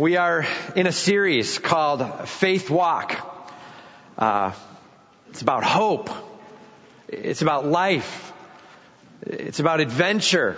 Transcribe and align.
We 0.00 0.16
are 0.16 0.46
in 0.76 0.86
a 0.86 0.92
series 0.92 1.58
called 1.58 2.26
Faith 2.26 2.70
Walk. 2.70 3.20
Uh, 4.16 4.52
it's 5.28 5.42
about 5.42 5.62
hope. 5.62 6.08
It's 7.06 7.42
about 7.42 7.66
life. 7.66 8.32
It's 9.20 9.60
about 9.60 9.80
adventure. 9.80 10.56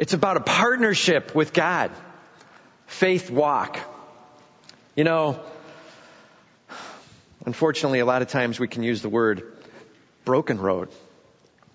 It's 0.00 0.14
about 0.14 0.36
a 0.36 0.40
partnership 0.40 1.32
with 1.32 1.52
God. 1.52 1.92
Faith 2.88 3.30
Walk. 3.30 3.78
You 4.96 5.04
know, 5.04 5.38
unfortunately, 7.46 8.00
a 8.00 8.04
lot 8.04 8.22
of 8.22 8.26
times 8.30 8.58
we 8.58 8.66
can 8.66 8.82
use 8.82 9.00
the 9.00 9.08
word 9.08 9.44
broken 10.24 10.58
road, 10.58 10.88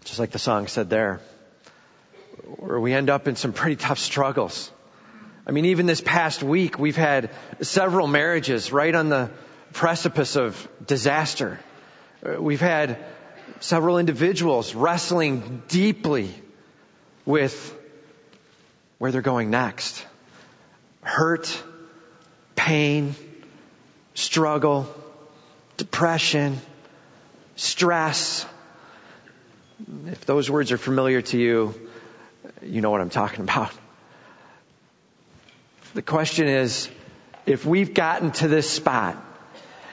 just 0.03 0.19
like 0.19 0.31
the 0.31 0.39
song 0.39 0.67
said 0.67 0.89
there, 0.89 1.21
where 2.57 2.81
we 2.81 2.91
end 2.91 3.09
up 3.09 3.29
in 3.29 3.37
some 3.37 3.53
pretty 3.53 3.77
tough 3.77 3.97
struggles 3.97 4.73
I 5.47 5.51
mean, 5.51 5.65
even 5.65 5.85
this 5.85 6.01
past 6.01 6.43
week, 6.43 6.77
we've 6.77 6.97
had 6.97 7.29
several 7.61 8.05
marriages 8.05 8.73
right 8.73 8.93
on 8.93 9.07
the 9.07 9.31
precipice 9.71 10.35
of 10.35 10.67
disaster. 10.85 11.57
Uh, 12.21 12.41
we've 12.41 12.59
had 12.59 12.97
several 13.61 13.97
individuals 13.97 14.75
wrestling 14.75 15.63
deeply 15.69 16.33
with 17.25 17.73
where 18.97 19.13
they're 19.13 19.21
going 19.21 19.49
next. 19.49 20.05
Hurt, 21.01 21.63
pain, 22.57 23.15
struggle, 24.15 24.93
depression, 25.77 26.59
stress. 27.55 28.45
If 30.07 30.25
those 30.25 30.49
words 30.49 30.73
are 30.73 30.77
familiar 30.77 31.21
to 31.21 31.37
you, 31.37 31.73
you 32.61 32.81
know 32.81 32.89
what 32.89 32.99
I'm 32.99 33.09
talking 33.09 33.39
about. 33.39 33.71
The 35.97 36.03
question 36.03 36.47
is, 36.47 36.91
if 37.47 37.65
we've 37.65 37.91
gotten 37.91 38.29
to 38.33 38.47
this 38.47 38.69
spot, 38.69 39.17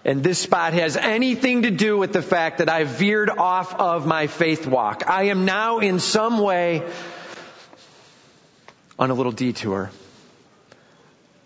and 0.04 0.22
this 0.22 0.38
spot 0.38 0.74
has 0.74 0.98
anything 0.98 1.62
to 1.62 1.70
do 1.70 1.96
with 1.96 2.12
the 2.12 2.20
fact 2.20 2.58
that 2.58 2.68
I 2.68 2.84
veered 2.84 3.30
off 3.30 3.74
of 3.80 4.06
my 4.06 4.26
faith 4.26 4.66
walk. 4.66 5.08
I 5.08 5.28
am 5.28 5.46
now 5.46 5.78
in 5.78 5.98
some 6.00 6.40
way 6.40 6.82
on 8.98 9.10
a 9.10 9.14
little 9.14 9.32
detour. 9.32 9.90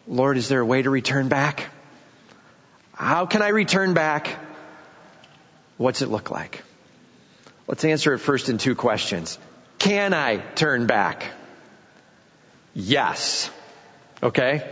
Lord, 0.09 0.37
is 0.37 0.48
there 0.48 0.59
a 0.59 0.67
way 0.67 0.83
to 0.83 0.91
return 0.91 1.28
back? 1.28 1.65
How 2.95 3.27
can 3.27 3.43
I 3.43 3.50
return 3.50 3.95
back? 3.95 4.45
What's 5.77 6.03
it 6.03 6.09
look 6.09 6.33
like? 6.33 6.65
Let's 7.69 7.84
answer 7.84 8.12
it 8.12 8.19
first 8.19 8.48
in 8.48 8.59
two 8.59 8.75
questions. 8.75 9.39
Can 9.78 10.12
I 10.12 10.39
turn 10.39 10.89
back? 10.89 11.31
Yes. 12.75 13.53
Okay? 14.22 14.69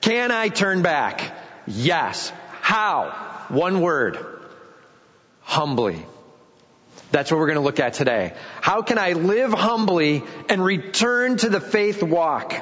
Can 0.00 0.30
I 0.30 0.48
turn 0.48 0.82
back? 0.82 1.34
Yes. 1.66 2.32
How? 2.60 3.44
One 3.48 3.80
word. 3.80 4.18
Humbly. 5.42 6.04
That's 7.10 7.30
what 7.30 7.38
we're 7.38 7.46
going 7.46 7.56
to 7.56 7.62
look 7.62 7.80
at 7.80 7.94
today. 7.94 8.34
How 8.60 8.82
can 8.82 8.98
I 8.98 9.12
live 9.12 9.52
humbly 9.52 10.24
and 10.48 10.64
return 10.64 11.36
to 11.38 11.50
the 11.50 11.60
faith 11.60 12.02
walk? 12.02 12.54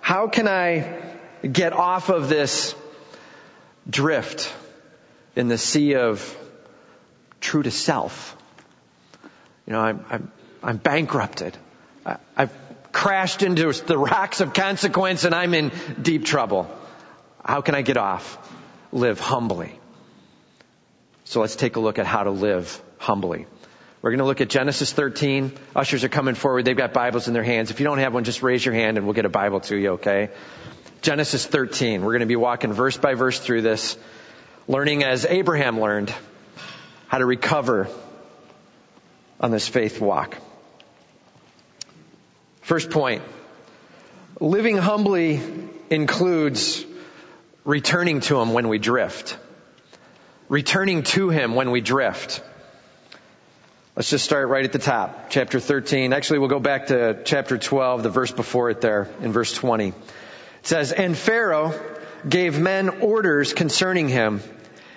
How 0.00 0.28
can 0.28 0.48
I 0.48 1.00
get 1.50 1.72
off 1.72 2.08
of 2.08 2.28
this 2.28 2.74
drift 3.88 4.52
in 5.36 5.48
the 5.48 5.58
sea 5.58 5.94
of 5.96 6.36
true 7.40 7.62
to 7.62 7.70
self? 7.70 8.36
You 9.66 9.74
know, 9.74 9.80
I'm, 9.80 10.04
I'm, 10.08 10.32
I'm 10.62 10.76
bankrupted. 10.78 11.56
I, 12.06 12.16
I've 12.36 12.61
crashed 12.92 13.42
into 13.42 13.72
the 13.72 13.98
rocks 13.98 14.40
of 14.40 14.52
consequence 14.52 15.24
and 15.24 15.34
I'm 15.34 15.54
in 15.54 15.72
deep 16.00 16.24
trouble. 16.24 16.70
How 17.44 17.60
can 17.60 17.74
I 17.74 17.82
get 17.82 17.96
off? 17.96 18.38
Live 18.92 19.18
humbly. 19.18 19.78
So 21.24 21.40
let's 21.40 21.56
take 21.56 21.76
a 21.76 21.80
look 21.80 21.98
at 21.98 22.06
how 22.06 22.24
to 22.24 22.30
live 22.30 22.80
humbly. 22.98 23.46
We're 24.02 24.10
going 24.10 24.18
to 24.18 24.24
look 24.24 24.40
at 24.40 24.50
Genesis 24.50 24.92
13. 24.92 25.52
Ushers 25.76 26.04
are 26.04 26.08
coming 26.08 26.34
forward. 26.34 26.64
They've 26.64 26.76
got 26.76 26.92
Bibles 26.92 27.28
in 27.28 27.34
their 27.34 27.44
hands. 27.44 27.70
If 27.70 27.80
you 27.80 27.84
don't 27.84 27.98
have 27.98 28.12
one, 28.12 28.24
just 28.24 28.42
raise 28.42 28.64
your 28.64 28.74
hand 28.74 28.98
and 28.98 29.06
we'll 29.06 29.14
get 29.14 29.24
a 29.24 29.30
Bible 29.30 29.60
to 29.60 29.76
you, 29.76 29.90
okay? 29.92 30.30
Genesis 31.02 31.46
13. 31.46 32.02
We're 32.02 32.12
going 32.12 32.20
to 32.20 32.26
be 32.26 32.36
walking 32.36 32.72
verse 32.72 32.96
by 32.96 33.14
verse 33.14 33.38
through 33.38 33.62
this, 33.62 33.96
learning 34.66 35.04
as 35.04 35.24
Abraham 35.24 35.80
learned 35.80 36.12
how 37.06 37.18
to 37.18 37.26
recover 37.26 37.88
on 39.40 39.50
this 39.50 39.68
faith 39.68 40.00
walk. 40.00 40.36
First 42.72 42.88
point. 42.88 43.20
Living 44.40 44.78
humbly 44.78 45.42
includes 45.90 46.82
returning 47.66 48.20
to 48.20 48.40
Him 48.40 48.54
when 48.54 48.68
we 48.68 48.78
drift. 48.78 49.36
Returning 50.48 51.02
to 51.02 51.28
Him 51.28 51.54
when 51.54 51.70
we 51.70 51.82
drift. 51.82 52.42
Let's 53.94 54.08
just 54.08 54.24
start 54.24 54.48
right 54.48 54.64
at 54.64 54.72
the 54.72 54.78
top. 54.78 55.28
Chapter 55.28 55.60
13. 55.60 56.14
Actually, 56.14 56.38
we'll 56.38 56.48
go 56.48 56.60
back 56.60 56.86
to 56.86 57.22
chapter 57.24 57.58
12, 57.58 58.04
the 58.04 58.08
verse 58.08 58.32
before 58.32 58.70
it 58.70 58.80
there, 58.80 59.06
in 59.20 59.32
verse 59.32 59.52
20. 59.52 59.88
It 59.88 59.94
says, 60.62 60.92
And 60.92 61.14
Pharaoh 61.14 61.78
gave 62.26 62.58
men 62.58 62.88
orders 62.88 63.52
concerning 63.52 64.08
him, 64.08 64.40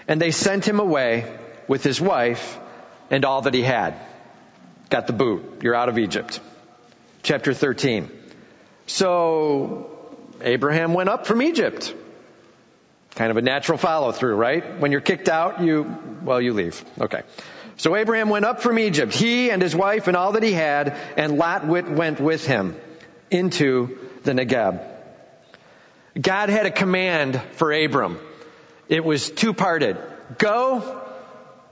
and 0.07 0.21
they 0.21 0.31
sent 0.31 0.65
him 0.65 0.79
away 0.79 1.37
with 1.67 1.83
his 1.83 1.99
wife 1.99 2.57
and 3.11 3.25
all 3.25 3.41
that 3.41 3.53
he 3.53 3.63
had. 3.63 3.95
Got 4.89 5.07
the 5.07 5.13
boot. 5.13 5.59
You're 5.61 5.75
out 5.75 5.89
of 5.89 5.97
Egypt 5.97 6.39
chapter 7.25 7.53
13. 7.53 8.09
So, 8.85 9.89
Abraham 10.41 10.93
went 10.93 11.09
up 11.09 11.25
from 11.25 11.41
Egypt. 11.41 11.93
Kind 13.15 13.31
of 13.31 13.37
a 13.37 13.41
natural 13.41 13.77
follow 13.77 14.11
through, 14.11 14.35
right? 14.35 14.79
When 14.79 14.91
you're 14.91 15.01
kicked 15.01 15.27
out, 15.27 15.61
you, 15.61 16.19
well, 16.21 16.39
you 16.39 16.53
leave. 16.53 16.83
Okay. 17.01 17.23
So 17.77 17.95
Abraham 17.95 18.29
went 18.29 18.45
up 18.45 18.61
from 18.61 18.79
Egypt, 18.79 19.13
he 19.13 19.49
and 19.51 19.61
his 19.61 19.75
wife 19.75 20.07
and 20.07 20.15
all 20.15 20.33
that 20.33 20.43
he 20.43 20.53
had, 20.53 20.97
and 21.17 21.37
Lot 21.37 21.65
went 21.65 22.19
with 22.21 22.45
him 22.45 22.77
into 23.29 23.97
the 24.23 24.31
Negeb. 24.31 24.81
God 26.19 26.49
had 26.49 26.65
a 26.65 26.71
command 26.71 27.41
for 27.53 27.73
Abram. 27.73 28.17
It 28.87 29.03
was 29.03 29.29
two 29.29 29.53
parted. 29.53 29.97
Go 30.37 31.01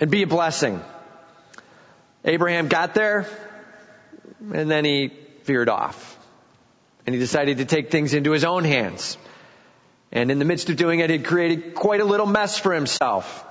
and 0.02 0.12
be 0.12 0.24
a 0.24 0.28
blessing. 0.28 0.81
Abraham 2.25 2.68
got 2.68 2.94
there, 2.94 3.28
and 4.53 4.70
then 4.70 4.84
he 4.84 5.12
veered 5.45 5.69
off. 5.69 6.17
And 7.05 7.13
he 7.13 7.19
decided 7.19 7.57
to 7.57 7.65
take 7.65 7.91
things 7.91 8.13
into 8.13 8.31
his 8.31 8.43
own 8.43 8.63
hands. 8.63 9.17
And 10.11 10.31
in 10.31 10.39
the 10.39 10.45
midst 10.45 10.69
of 10.69 10.77
doing 10.77 10.99
it, 10.99 11.09
he 11.09 11.19
created 11.19 11.73
quite 11.73 11.99
a 11.99 12.05
little 12.05 12.27
mess 12.27 12.57
for 12.57 12.73
himself. 12.73 13.45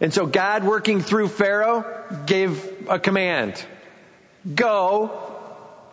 And 0.00 0.12
so 0.12 0.26
God, 0.26 0.64
working 0.64 1.00
through 1.00 1.28
Pharaoh, 1.28 1.84
gave 2.26 2.88
a 2.88 2.98
command. 2.98 3.62
Go 4.54 5.36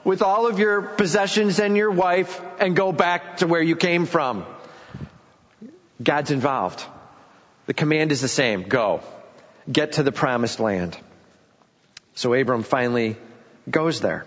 with 0.03 0.21
all 0.21 0.47
of 0.47 0.59
your 0.59 0.81
possessions 0.81 1.59
and 1.59 1.75
your 1.75 1.91
wife 1.91 2.39
and 2.59 2.75
go 2.75 2.91
back 2.91 3.37
to 3.37 3.47
where 3.47 3.61
you 3.61 3.75
came 3.75 4.05
from. 4.05 4.45
God's 6.01 6.31
involved. 6.31 6.83
The 7.65 7.73
command 7.73 8.11
is 8.11 8.21
the 8.21 8.27
same. 8.27 8.63
Go. 8.63 9.01
Get 9.71 9.93
to 9.93 10.03
the 10.03 10.11
promised 10.11 10.59
land. 10.59 10.97
So 12.13 12.33
Abram 12.33 12.63
finally 12.63 13.17
goes 13.69 13.99
there. 13.99 14.25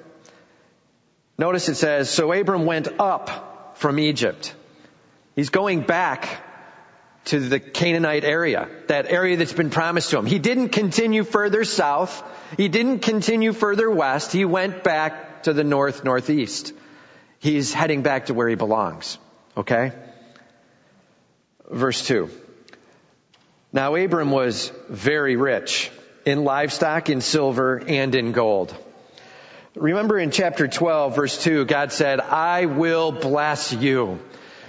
Notice 1.39 1.69
it 1.69 1.77
says, 1.77 2.11
so 2.11 2.33
Abram 2.33 2.67
went 2.67 2.89
up 2.99 3.77
from 3.79 4.01
Egypt. 4.01 4.55
He's 5.37 5.51
going 5.51 5.83
back 5.83 6.45
to 7.27 7.39
the 7.39 7.61
Canaanite 7.61 8.25
area, 8.25 8.69
that 8.89 9.07
area 9.07 9.37
that's 9.37 9.53
been 9.53 9.71
promised 9.71 10.11
to 10.11 10.19
him. 10.19 10.27
He 10.27 10.41
didn't 10.41 10.71
continue 10.71 11.23
further 11.23 11.65
south. 11.65 12.25
He 12.57 12.69
didn't 12.69 13.01
continue 13.01 13.53
further 13.53 13.89
west. 13.89 14.33
He 14.33 14.45
went 14.45 14.83
back 14.83 15.45
to 15.45 15.53
the 15.53 15.63
north, 15.63 16.05
northeast. 16.05 16.73
He's 17.39 17.73
heading 17.73 18.03
back 18.03 18.27
to 18.27 18.35
where 18.35 18.49
he 18.49 18.57
belongs. 18.57 19.19
Okay? 19.57 19.93
Verse 21.71 22.05
2. 22.07 22.31
Now 23.73 23.95
Abram 23.95 24.31
was 24.33 24.73
very 24.89 25.37
rich 25.37 25.91
in 26.25 26.43
livestock, 26.43 27.11
in 27.11 27.21
silver, 27.21 27.79
and 27.87 28.15
in 28.15 28.33
gold. 28.33 28.75
Remember 29.77 30.19
in 30.19 30.31
chapter 30.31 30.67
12 30.67 31.15
verse 31.15 31.43
2, 31.43 31.65
God 31.67 31.93
said, 31.93 32.21
I 32.21 32.67
will 32.67 33.13
bless 33.13 33.73
you. 33.73 34.19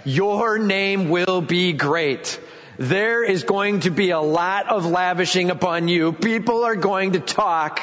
Your 0.06 0.60
name 0.60 1.10
will 1.10 1.42
be 1.42 1.74
great. 1.74 2.40
There 2.78 3.24
is 3.24 3.44
going 3.44 3.82
to 3.82 3.92
be 3.92 4.12
a 4.12 4.20
lot 4.20 4.70
of 4.70 4.86
lavishing 4.86 5.52
upon 5.52 5.88
you. 5.88 6.14
People 6.14 6.64
are 6.64 6.76
going 6.76 7.14
to 7.14 7.20
talk 7.20 7.82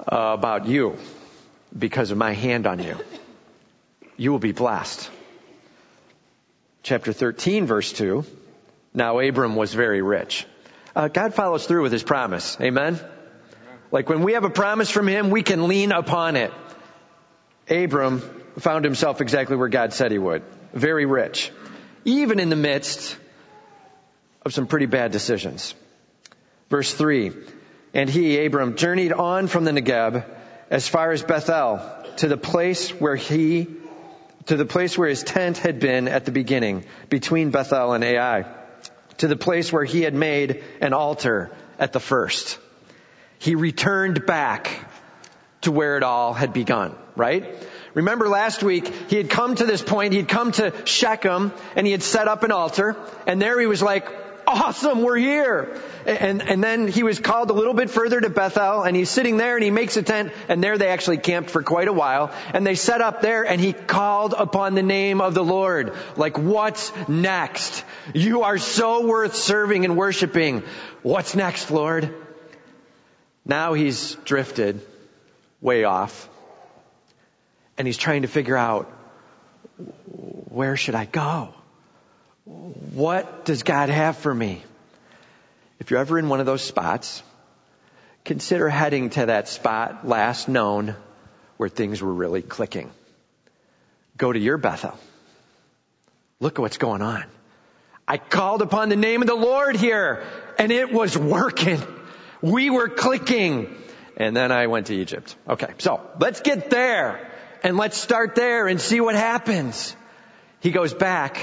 uh, 0.00 0.34
about 0.38 0.66
you 0.66 0.98
because 1.76 2.10
of 2.10 2.18
my 2.18 2.32
hand 2.32 2.66
on 2.66 2.80
you. 2.80 2.96
You 4.16 4.32
will 4.32 4.38
be 4.38 4.52
blessed. 4.52 5.10
Chapter 6.82 7.12
13 7.12 7.66
verse 7.66 7.92
2. 7.92 8.24
Now 8.92 9.18
Abram 9.18 9.56
was 9.56 9.74
very 9.74 10.02
rich. 10.02 10.46
Uh, 10.94 11.08
God 11.08 11.34
follows 11.34 11.66
through 11.66 11.82
with 11.82 11.92
his 11.92 12.04
promise. 12.04 12.56
Amen. 12.60 13.00
Like 13.94 14.08
when 14.08 14.24
we 14.24 14.32
have 14.32 14.42
a 14.42 14.50
promise 14.50 14.90
from 14.90 15.06
Him, 15.06 15.30
we 15.30 15.44
can 15.44 15.68
lean 15.68 15.92
upon 15.92 16.34
it. 16.34 16.50
Abram 17.70 18.18
found 18.58 18.84
himself 18.84 19.20
exactly 19.20 19.56
where 19.56 19.68
God 19.68 19.92
said 19.92 20.10
he 20.10 20.18
would. 20.18 20.42
Very 20.72 21.06
rich. 21.06 21.52
even 22.04 22.40
in 22.40 22.48
the 22.50 22.56
midst 22.56 23.16
of 24.44 24.52
some 24.52 24.66
pretty 24.66 24.86
bad 24.86 25.12
decisions. 25.12 25.76
Verse 26.70 26.92
3 26.92 27.32
And 27.94 28.10
he, 28.10 28.44
Abram, 28.44 28.74
journeyed 28.74 29.12
on 29.12 29.46
from 29.46 29.64
the 29.64 29.70
Negeb 29.70 30.24
as 30.70 30.88
far 30.88 31.12
as 31.12 31.22
Bethel 31.22 31.80
to 32.16 32.26
the 32.26 32.36
place 32.36 32.90
where 32.90 33.14
he, 33.14 33.68
to 34.46 34.56
the 34.56 34.66
place 34.66 34.98
where 34.98 35.08
his 35.08 35.22
tent 35.22 35.58
had 35.58 35.78
been 35.78 36.08
at 36.08 36.24
the 36.24 36.32
beginning, 36.32 36.84
between 37.08 37.52
Bethel 37.52 37.92
and 37.92 38.02
Ai, 38.02 38.44
to 39.18 39.28
the 39.28 39.36
place 39.36 39.72
where 39.72 39.84
he 39.84 40.02
had 40.02 40.14
made 40.14 40.64
an 40.80 40.92
altar 40.92 41.52
at 41.78 41.92
the 41.92 42.00
first. 42.00 42.58
He 43.44 43.56
returned 43.56 44.24
back 44.24 44.70
to 45.60 45.70
where 45.70 45.98
it 45.98 46.02
all 46.02 46.32
had 46.32 46.54
begun, 46.54 46.96
right? 47.14 47.44
Remember 47.92 48.26
last 48.26 48.62
week, 48.62 48.90
he 49.10 49.16
had 49.16 49.28
come 49.28 49.54
to 49.54 49.66
this 49.66 49.82
point, 49.82 50.14
he 50.14 50.18
had 50.18 50.28
come 50.28 50.52
to 50.52 50.72
Shechem, 50.86 51.52
and 51.76 51.86
he 51.86 51.92
had 51.92 52.02
set 52.02 52.26
up 52.26 52.42
an 52.42 52.52
altar, 52.52 52.96
and 53.26 53.42
there 53.42 53.60
he 53.60 53.66
was 53.66 53.82
like, 53.82 54.08
awesome, 54.46 55.02
we're 55.02 55.18
here. 55.18 55.78
And, 56.06 56.40
and 56.40 56.64
then 56.64 56.88
he 56.88 57.02
was 57.02 57.18
called 57.18 57.50
a 57.50 57.52
little 57.52 57.74
bit 57.74 57.90
further 57.90 58.18
to 58.18 58.30
Bethel 58.30 58.82
and 58.82 58.96
he's 58.96 59.10
sitting 59.10 59.36
there 59.36 59.56
and 59.56 59.64
he 59.64 59.70
makes 59.70 59.96
a 59.96 60.02
tent 60.02 60.32
and 60.48 60.62
there 60.62 60.76
they 60.76 60.88
actually 60.88 61.16
camped 61.16 61.48
for 61.48 61.62
quite 61.62 61.88
a 61.88 61.94
while 61.94 62.30
and 62.52 62.66
they 62.66 62.74
set 62.74 63.00
up 63.00 63.22
there 63.22 63.44
and 63.46 63.58
he 63.58 63.72
called 63.72 64.34
upon 64.36 64.74
the 64.74 64.82
name 64.82 65.22
of 65.22 65.32
the 65.32 65.42
Lord. 65.42 65.94
Like 66.16 66.36
what's 66.36 66.92
next? 67.08 67.84
You 68.12 68.42
are 68.42 68.58
so 68.58 69.06
worth 69.06 69.34
serving 69.34 69.86
and 69.86 69.96
worshiping. 69.96 70.62
What's 71.02 71.34
next, 71.34 71.70
Lord? 71.70 72.14
Now 73.44 73.74
he's 73.74 74.14
drifted 74.24 74.80
way 75.60 75.84
off 75.84 76.28
and 77.76 77.86
he's 77.86 77.98
trying 77.98 78.22
to 78.22 78.28
figure 78.28 78.56
out 78.56 78.90
where 80.48 80.76
should 80.76 80.94
I 80.94 81.04
go? 81.04 81.54
What 82.44 83.44
does 83.44 83.62
God 83.62 83.88
have 83.88 84.16
for 84.16 84.34
me? 84.34 84.62
If 85.78 85.90
you're 85.90 86.00
ever 86.00 86.18
in 86.18 86.28
one 86.28 86.40
of 86.40 86.46
those 86.46 86.62
spots, 86.62 87.22
consider 88.24 88.68
heading 88.68 89.10
to 89.10 89.26
that 89.26 89.48
spot 89.48 90.06
last 90.06 90.48
known 90.48 90.94
where 91.56 91.68
things 91.68 92.00
were 92.00 92.12
really 92.12 92.42
clicking. 92.42 92.90
Go 94.16 94.32
to 94.32 94.38
your 94.38 94.58
Bethel. 94.58 94.96
Look 96.40 96.58
at 96.58 96.62
what's 96.62 96.78
going 96.78 97.02
on. 97.02 97.24
I 98.06 98.18
called 98.18 98.62
upon 98.62 98.90
the 98.90 98.96
name 98.96 99.22
of 99.22 99.28
the 99.28 99.34
Lord 99.34 99.76
here 99.76 100.24
and 100.58 100.70
it 100.70 100.92
was 100.92 101.16
working. 101.16 101.82
We 102.44 102.68
were 102.68 102.90
clicking. 102.90 103.74
And 104.16 104.36
then 104.36 104.52
I 104.52 104.68
went 104.68 104.86
to 104.88 104.94
Egypt. 104.94 105.34
Okay, 105.48 105.72
so 105.78 106.00
let's 106.20 106.40
get 106.40 106.70
there 106.70 107.32
and 107.64 107.76
let's 107.76 107.96
start 107.96 108.36
there 108.36 108.68
and 108.68 108.80
see 108.80 109.00
what 109.00 109.16
happens. 109.16 109.96
He 110.60 110.70
goes 110.70 110.94
back 110.94 111.40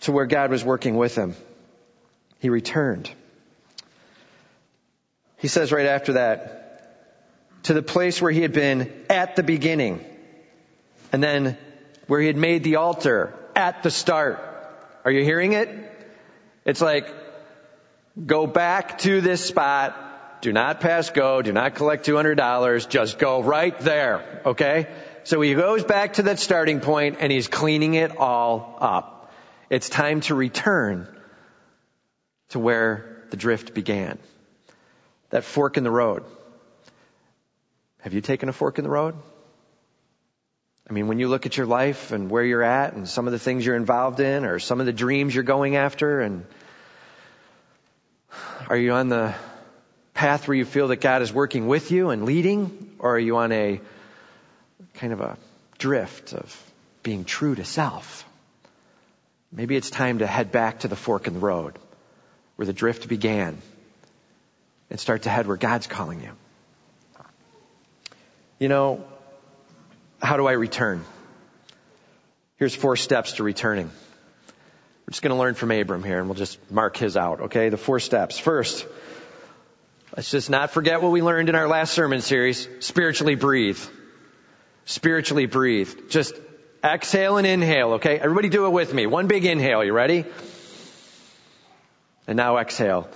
to 0.00 0.12
where 0.12 0.26
God 0.26 0.50
was 0.50 0.64
working 0.64 0.96
with 0.96 1.14
him. 1.14 1.36
He 2.40 2.48
returned. 2.48 3.08
He 5.36 5.48
says 5.48 5.70
right 5.70 5.86
after 5.86 6.14
that, 6.14 7.62
to 7.64 7.74
the 7.74 7.82
place 7.82 8.20
where 8.20 8.32
he 8.32 8.42
had 8.42 8.52
been 8.52 8.90
at 9.10 9.36
the 9.36 9.42
beginning, 9.42 10.04
and 11.12 11.22
then 11.22 11.56
where 12.06 12.20
he 12.20 12.26
had 12.26 12.36
made 12.36 12.64
the 12.64 12.76
altar 12.76 13.32
at 13.54 13.82
the 13.82 13.90
start. 13.90 14.40
Are 15.04 15.10
you 15.10 15.22
hearing 15.22 15.52
it? 15.52 15.68
It's 16.64 16.80
like, 16.80 17.08
go 18.24 18.46
back 18.46 18.98
to 18.98 19.20
this 19.20 19.44
spot, 19.44 20.42
do 20.42 20.52
not 20.52 20.80
pass 20.80 21.10
go, 21.10 21.42
do 21.42 21.52
not 21.52 21.74
collect 21.74 22.06
$200, 22.06 22.88
just 22.88 23.18
go 23.18 23.42
right 23.42 23.78
there, 23.80 24.42
okay? 24.46 24.88
So 25.24 25.40
he 25.40 25.54
goes 25.54 25.84
back 25.84 26.14
to 26.14 26.22
that 26.24 26.38
starting 26.38 26.80
point 26.80 27.16
and 27.20 27.32
he's 27.32 27.48
cleaning 27.48 27.94
it 27.94 28.16
all 28.16 28.78
up. 28.80 29.32
It's 29.68 29.88
time 29.88 30.20
to 30.22 30.34
return 30.34 31.08
to 32.50 32.58
where 32.58 33.24
the 33.30 33.36
drift 33.36 33.74
began. 33.74 34.18
That 35.30 35.42
fork 35.42 35.76
in 35.76 35.84
the 35.84 35.90
road. 35.90 36.24
Have 38.00 38.14
you 38.14 38.20
taken 38.20 38.48
a 38.48 38.52
fork 38.52 38.78
in 38.78 38.84
the 38.84 38.90
road? 38.90 39.16
I 40.88 40.92
mean, 40.92 41.08
when 41.08 41.18
you 41.18 41.26
look 41.26 41.46
at 41.46 41.56
your 41.56 41.66
life 41.66 42.12
and 42.12 42.30
where 42.30 42.44
you're 42.44 42.62
at 42.62 42.92
and 42.92 43.08
some 43.08 43.26
of 43.26 43.32
the 43.32 43.40
things 43.40 43.66
you're 43.66 43.74
involved 43.74 44.20
in 44.20 44.44
or 44.44 44.60
some 44.60 44.78
of 44.78 44.86
the 44.86 44.92
dreams 44.92 45.34
you're 45.34 45.42
going 45.42 45.74
after 45.74 46.20
and 46.20 46.46
are 48.68 48.76
you 48.76 48.92
on 48.92 49.08
the 49.08 49.34
path 50.14 50.48
where 50.48 50.56
you 50.56 50.64
feel 50.64 50.88
that 50.88 51.00
God 51.00 51.22
is 51.22 51.32
working 51.32 51.68
with 51.68 51.90
you 51.90 52.10
and 52.10 52.24
leading 52.24 52.90
or 52.98 53.16
are 53.16 53.18
you 53.18 53.36
on 53.36 53.52
a 53.52 53.80
kind 54.94 55.12
of 55.12 55.20
a 55.20 55.36
drift 55.78 56.32
of 56.32 56.72
being 57.02 57.24
true 57.24 57.54
to 57.54 57.64
self? 57.64 58.24
Maybe 59.52 59.76
it's 59.76 59.90
time 59.90 60.18
to 60.18 60.26
head 60.26 60.50
back 60.50 60.80
to 60.80 60.88
the 60.88 60.96
fork 60.96 61.28
in 61.28 61.34
the 61.34 61.38
road 61.38 61.78
where 62.56 62.66
the 62.66 62.72
drift 62.72 63.08
began 63.08 63.58
and 64.90 64.98
start 64.98 65.22
to 65.22 65.30
head 65.30 65.46
where 65.46 65.56
God's 65.56 65.86
calling 65.86 66.20
you. 66.22 66.30
You 68.58 68.68
know, 68.68 69.04
how 70.20 70.36
do 70.36 70.46
I 70.46 70.52
return? 70.52 71.04
Here's 72.56 72.74
four 72.74 72.96
steps 72.96 73.32
to 73.34 73.44
returning. 73.44 73.90
We're 75.06 75.12
just 75.12 75.22
going 75.22 75.34
to 75.34 75.38
learn 75.38 75.54
from 75.54 75.70
Abram 75.70 76.02
here 76.02 76.18
and 76.18 76.28
we'll 76.28 76.34
just 76.34 76.58
mark 76.70 76.96
his 76.96 77.16
out, 77.16 77.42
okay? 77.42 77.68
The 77.68 77.76
four 77.76 78.00
steps. 78.00 78.38
First, 78.38 78.86
let's 80.16 80.30
just 80.30 80.50
not 80.50 80.72
forget 80.72 81.00
what 81.00 81.12
we 81.12 81.22
learned 81.22 81.48
in 81.48 81.54
our 81.54 81.68
last 81.68 81.94
sermon 81.94 82.20
series. 82.20 82.68
Spiritually 82.80 83.36
breathe. 83.36 83.78
Spiritually 84.84 85.46
breathe. 85.46 86.08
Just 86.10 86.34
Exhale 86.86 87.36
and 87.36 87.46
inhale, 87.46 87.94
okay? 87.94 88.18
Everybody 88.18 88.48
do 88.48 88.66
it 88.66 88.70
with 88.70 88.92
me. 88.92 89.06
One 89.06 89.26
big 89.26 89.44
inhale. 89.44 89.84
You 89.84 89.92
ready? 89.92 90.24
And 92.26 92.36
now 92.36 92.58
exhale. 92.58 93.08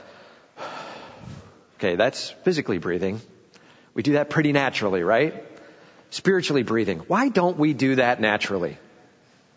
Okay, 1.76 1.96
that's 1.96 2.30
physically 2.44 2.78
breathing. 2.78 3.20
We 3.94 4.02
do 4.02 4.12
that 4.14 4.30
pretty 4.30 4.52
naturally, 4.52 5.02
right? 5.02 5.44
Spiritually 6.10 6.62
breathing. 6.62 6.98
Why 7.00 7.28
don't 7.28 7.58
we 7.58 7.72
do 7.72 7.96
that 7.96 8.20
naturally? 8.20 8.76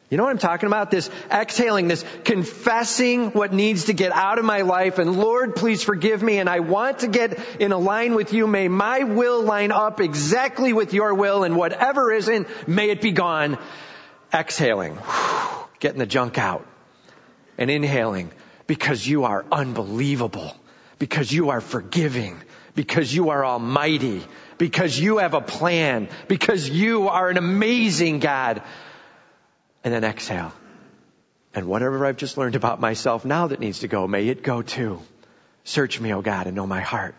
You 0.10 0.18
know 0.18 0.26
what 0.26 0.32
I'm 0.32 0.38
talking 0.38 0.68
about? 0.68 0.92
This 0.92 1.10
exhaling, 1.32 1.88
this 1.88 2.06
confessing 2.24 3.32
what 3.32 3.52
needs 3.52 3.86
to 3.86 3.94
get 3.94 4.12
out 4.12 4.38
of 4.38 4.46
my 4.46 4.62
life. 4.62 5.00
And 5.00 5.18
Lord, 5.18 5.56
please 5.56 5.82
forgive 5.84 6.22
me. 6.22 6.38
And 6.38 6.50
I 6.50 6.60
want 6.60 7.00
to 7.00 7.08
get 7.08 7.40
in 7.60 7.72
a 7.72 7.78
line 7.78 8.14
with 8.14 8.32
you. 8.34 8.46
May 8.46 8.68
my 8.68 9.04
will 9.04 9.42
line 9.42 9.72
up 9.72 10.00
exactly 10.00 10.72
with 10.72 10.94
your 10.94 11.16
will. 11.16 11.44
And 11.44 11.56
whatever 11.56 12.12
isn't, 12.12 12.48
may 12.68 12.90
it 12.92 13.02
be 13.02 13.12
gone. 13.12 13.58
Exhaling, 14.32 14.98
getting 15.80 16.00
the 16.00 16.06
junk 16.06 16.38
out, 16.38 16.68
and 17.58 17.72
inhaling. 17.72 18.32
Because 18.68 19.06
you 19.06 19.24
are 19.24 19.46
unbelievable, 19.52 20.56
because 21.00 21.32
you 21.32 21.50
are 21.50 21.62
forgiving, 21.62 22.40
because 22.76 23.14
you 23.14 23.30
are 23.30 23.44
almighty, 23.44 24.24
because 24.58 25.00
you 25.00 25.18
have 25.18 25.34
a 25.34 25.42
plan, 25.42 26.08
because 26.28 26.70
you 26.70 27.10
are 27.10 27.30
an 27.30 27.38
amazing 27.38 28.20
God. 28.20 28.62
And 29.84 29.94
then 29.94 30.04
exhale. 30.04 30.54
And 31.54 31.68
whatever 31.68 32.06
I've 32.06 32.18
just 32.18 32.38
learned 32.38 32.56
about 32.56 32.80
myself 32.80 33.26
now 33.26 33.48
that 33.48 33.60
needs 33.60 33.80
to 33.80 33.88
go, 33.88 34.08
may 34.08 34.28
it 34.28 34.44
go 34.44 34.62
too. 34.62 35.02
Search 35.64 36.00
me, 36.00 36.14
O 36.14 36.22
God, 36.22 36.48
and 36.48 36.56
know 36.56 36.66
my 36.66 36.82
heart. 36.82 37.16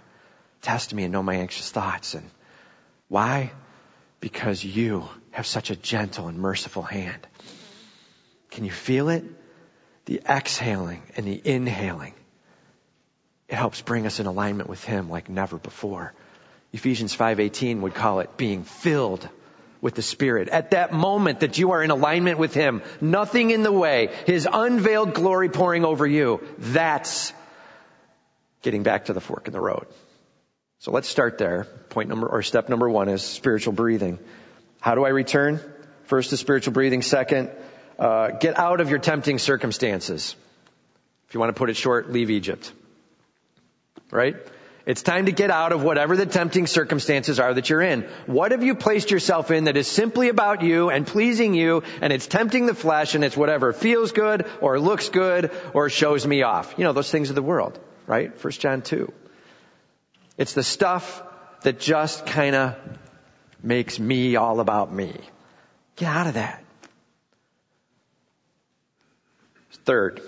Test 0.61 0.93
me 0.93 1.05
and 1.05 1.13
know 1.13 1.23
my 1.23 1.37
anxious 1.37 1.71
thoughts. 1.71 2.15
And 2.15 2.29
why? 3.09 3.53
Because 4.21 4.65
you 4.65 5.09
have 5.31 5.47
such 5.47 5.71
a 5.71 5.77
gentle 5.77 6.29
and 6.29 6.39
merciful 6.39 6.83
hand. 6.83 7.27
Can 8.51 8.65
you 8.65 8.71
feel 8.71 9.09
it? 9.09 9.25
The 10.07 10.21
exhaling 10.29 11.03
and 11.17 11.27
the 11.27 11.41
inhaling. 11.45 12.15
It 13.49 13.55
helps 13.55 13.83
bring 13.83 14.07
us 14.07 14.21
in 14.21 14.27
alignment 14.27 14.69
with 14.69 14.83
Him 14.83 15.11
like 15.11 15.29
never 15.29 15.59
before. 15.59 16.13
Ephesians 16.73 17.17
5:18 17.17 17.81
would 17.81 17.95
call 17.95 18.21
it 18.21 18.37
being 18.37 18.65
filled 18.65 19.29
with 19.85 19.95
the 19.95 20.03
Spirit. 20.03 20.49
At 20.49 20.71
that 20.71 20.95
moment 20.95 21.41
that 21.41 21.59
you 21.59 21.73
are 21.73 21.83
in 21.83 21.91
alignment 21.91 22.39
with 22.39 22.55
Him, 22.55 22.81
nothing 23.03 23.51
in 23.51 23.63
the 23.63 23.71
way, 23.71 24.09
His 24.27 24.49
unveiled 24.51 25.13
glory 25.13 25.51
pouring 25.51 25.85
over 25.85 26.07
you, 26.07 26.41
that's 26.57 27.35
getting 28.63 28.83
back 28.83 29.05
to 29.05 29.13
the 29.13 29.21
fork 29.21 29.47
in 29.47 29.53
the 29.53 29.61
road. 29.61 29.87
So 30.79 30.91
let's 30.91 31.07
start 31.07 31.37
there. 31.37 31.65
Point 31.91 32.09
number, 32.09 32.27
or 32.27 32.41
step 32.41 32.71
number 32.71 32.89
one 32.89 33.11
is 33.11 33.23
spiritual 33.23 33.75
breathing. 33.75 34.19
How 34.81 34.95
do 34.95 35.05
I 35.05 35.11
return? 35.11 35.61
First 36.05 36.33
is 36.33 36.41
spiritual 36.41 36.73
breathing. 36.73 37.03
Second, 37.03 37.51
uh, 37.99 38.31
get 38.31 38.59
out 38.59 38.81
of 38.81 38.89
your 38.89 39.01
tempting 39.01 39.39
circumstances. 39.39 40.35
If 41.29 41.35
you 41.35 41.41
want 41.41 41.55
to 41.55 41.59
put 41.59 41.69
it 41.69 41.77
short, 41.77 42.11
leave 42.11 42.31
Egypt. 42.31 42.73
Right? 44.11 44.37
It's 44.87 45.01
time 45.01 45.27
to 45.27 45.33
get 45.33 45.51
out 45.51 45.73
of 45.73 45.83
whatever 45.83 46.15
the 46.15 46.27
tempting 46.27 46.67
circumstances 46.67 47.41
are 47.41 47.55
that 47.55 47.71
you're 47.71 47.81
in. 47.81 48.03
What 48.27 48.53
have 48.53 48.63
you 48.63 48.75
placed 48.75 49.11
yourself 49.11 49.51
in 49.51 49.65
that 49.65 49.79
is 49.79 49.89
simply 49.89 50.29
about 50.29 50.63
you 50.63 50.91
and 50.91 51.07
pleasing 51.07 51.55
you 51.55 51.83
and 52.03 52.13
it's 52.13 52.27
tempting 52.27 52.67
the 52.67 52.75
flesh 52.75 53.15
and 53.15 53.25
it's 53.25 53.37
whatever 53.37 53.73
feels 53.73 54.13
good 54.13 54.47
or 54.61 54.79
looks 54.79 55.09
good 55.09 55.51
or 55.73 55.89
shows 55.89 56.27
me 56.27 56.43
off? 56.43 56.75
You 56.77 56.85
know, 56.85 56.93
those 56.93 57.11
things 57.11 57.31
of 57.31 57.35
the 57.35 57.43
world, 57.43 57.79
right? 58.07 58.37
First 58.39 58.61
John 58.61 58.83
2. 58.83 59.11
It's 60.37 60.53
the 60.53 60.63
stuff 60.63 61.23
that 61.63 61.81
just 61.81 62.27
kind 62.27 62.55
of 62.55 62.77
makes 63.63 63.99
me 63.99 64.37
all 64.37 64.61
about 64.61 64.93
me. 64.93 65.19
Get 65.97 66.09
out 66.09 66.27
of 66.27 66.35
that. 66.35 66.63
Third, 69.87 70.23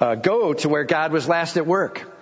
uh, 0.00 0.14
go 0.16 0.52
to 0.52 0.68
where 0.68 0.84
God 0.84 1.12
was 1.12 1.28
last 1.28 1.56
at 1.56 1.66
work. 1.66 2.13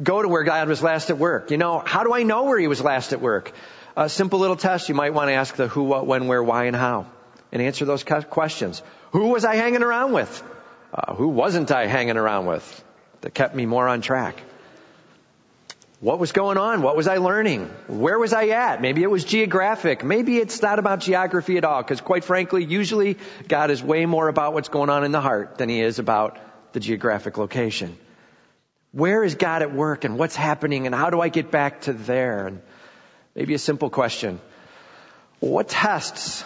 Go 0.00 0.22
to 0.22 0.28
where 0.28 0.44
God 0.44 0.68
was 0.68 0.82
last 0.82 1.10
at 1.10 1.18
work. 1.18 1.50
You 1.50 1.58
know, 1.58 1.80
how 1.84 2.04
do 2.04 2.12
I 2.12 2.22
know 2.22 2.44
where 2.44 2.58
he 2.58 2.68
was 2.68 2.80
last 2.80 3.12
at 3.12 3.20
work? 3.20 3.52
A 3.96 4.08
simple 4.08 4.38
little 4.38 4.56
test. 4.56 4.88
You 4.88 4.94
might 4.94 5.12
want 5.12 5.28
to 5.28 5.34
ask 5.34 5.56
the 5.56 5.66
who, 5.68 5.82
what, 5.82 6.06
when, 6.06 6.28
where, 6.28 6.42
why, 6.42 6.64
and 6.64 6.76
how. 6.76 7.06
And 7.50 7.60
answer 7.60 7.84
those 7.84 8.04
questions. 8.04 8.82
Who 9.10 9.28
was 9.28 9.44
I 9.44 9.56
hanging 9.56 9.82
around 9.82 10.12
with? 10.12 10.42
Uh, 10.94 11.14
who 11.14 11.28
wasn't 11.28 11.70
I 11.70 11.86
hanging 11.86 12.16
around 12.16 12.46
with 12.46 12.84
that 13.20 13.34
kept 13.34 13.54
me 13.54 13.66
more 13.66 13.88
on 13.88 14.00
track? 14.00 14.42
What 16.00 16.18
was 16.18 16.32
going 16.32 16.58
on? 16.58 16.82
What 16.82 16.96
was 16.96 17.06
I 17.06 17.18
learning? 17.18 17.66
Where 17.86 18.18
was 18.18 18.32
I 18.32 18.48
at? 18.48 18.82
Maybe 18.82 19.04
it 19.04 19.10
was 19.10 19.24
geographic. 19.24 20.02
Maybe 20.02 20.38
it's 20.38 20.60
not 20.60 20.80
about 20.80 20.98
geography 20.98 21.58
at 21.58 21.64
all, 21.64 21.80
because 21.80 22.00
quite 22.00 22.24
frankly, 22.24 22.64
usually 22.64 23.18
God 23.46 23.70
is 23.70 23.82
way 23.84 24.04
more 24.04 24.26
about 24.26 24.52
what's 24.52 24.68
going 24.68 24.90
on 24.90 25.04
in 25.04 25.12
the 25.12 25.20
heart 25.20 25.58
than 25.58 25.68
he 25.68 25.80
is 25.80 26.00
about 26.00 26.38
the 26.72 26.80
geographic 26.80 27.38
location. 27.38 27.96
Where 28.92 29.24
is 29.24 29.34
God 29.34 29.62
at 29.62 29.72
work 29.72 30.04
and 30.04 30.18
what's 30.18 30.36
happening 30.36 30.86
and 30.86 30.94
how 30.94 31.10
do 31.10 31.20
I 31.20 31.28
get 31.28 31.50
back 31.50 31.82
to 31.82 31.92
there? 31.92 32.46
And 32.46 32.62
maybe 33.34 33.54
a 33.54 33.58
simple 33.58 33.88
question. 33.88 34.40
What 35.40 35.68
tests 35.68 36.44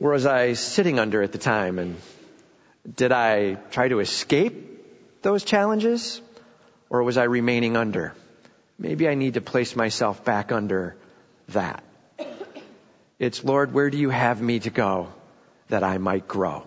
was 0.00 0.26
I 0.26 0.54
sitting 0.54 0.98
under 0.98 1.22
at 1.22 1.32
the 1.32 1.38
time 1.38 1.78
and 1.78 1.96
did 2.96 3.12
I 3.12 3.54
try 3.70 3.88
to 3.88 4.00
escape 4.00 5.22
those 5.22 5.44
challenges 5.44 6.22
or 6.88 7.02
was 7.02 7.18
I 7.18 7.24
remaining 7.24 7.76
under? 7.76 8.14
Maybe 8.78 9.06
I 9.08 9.14
need 9.14 9.34
to 9.34 9.40
place 9.40 9.76
myself 9.76 10.24
back 10.24 10.50
under 10.50 10.96
that. 11.48 11.84
It's 13.18 13.44
Lord, 13.44 13.74
where 13.74 13.90
do 13.90 13.98
you 13.98 14.10
have 14.10 14.40
me 14.40 14.60
to 14.60 14.70
go 14.70 15.08
that 15.68 15.82
I 15.82 15.98
might 15.98 16.28
grow? 16.28 16.64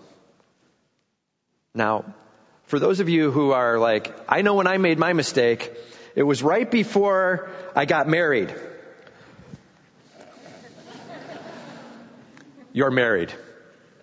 Now, 1.74 2.04
for 2.72 2.78
those 2.78 3.00
of 3.00 3.10
you 3.10 3.30
who 3.30 3.50
are 3.50 3.78
like, 3.78 4.10
I 4.26 4.40
know 4.40 4.54
when 4.54 4.66
I 4.66 4.78
made 4.78 4.98
my 4.98 5.12
mistake, 5.12 5.74
it 6.14 6.22
was 6.22 6.42
right 6.42 6.70
before 6.70 7.50
I 7.76 7.84
got 7.84 8.08
married. 8.08 8.50
You're 12.72 12.90
married. 12.90 13.30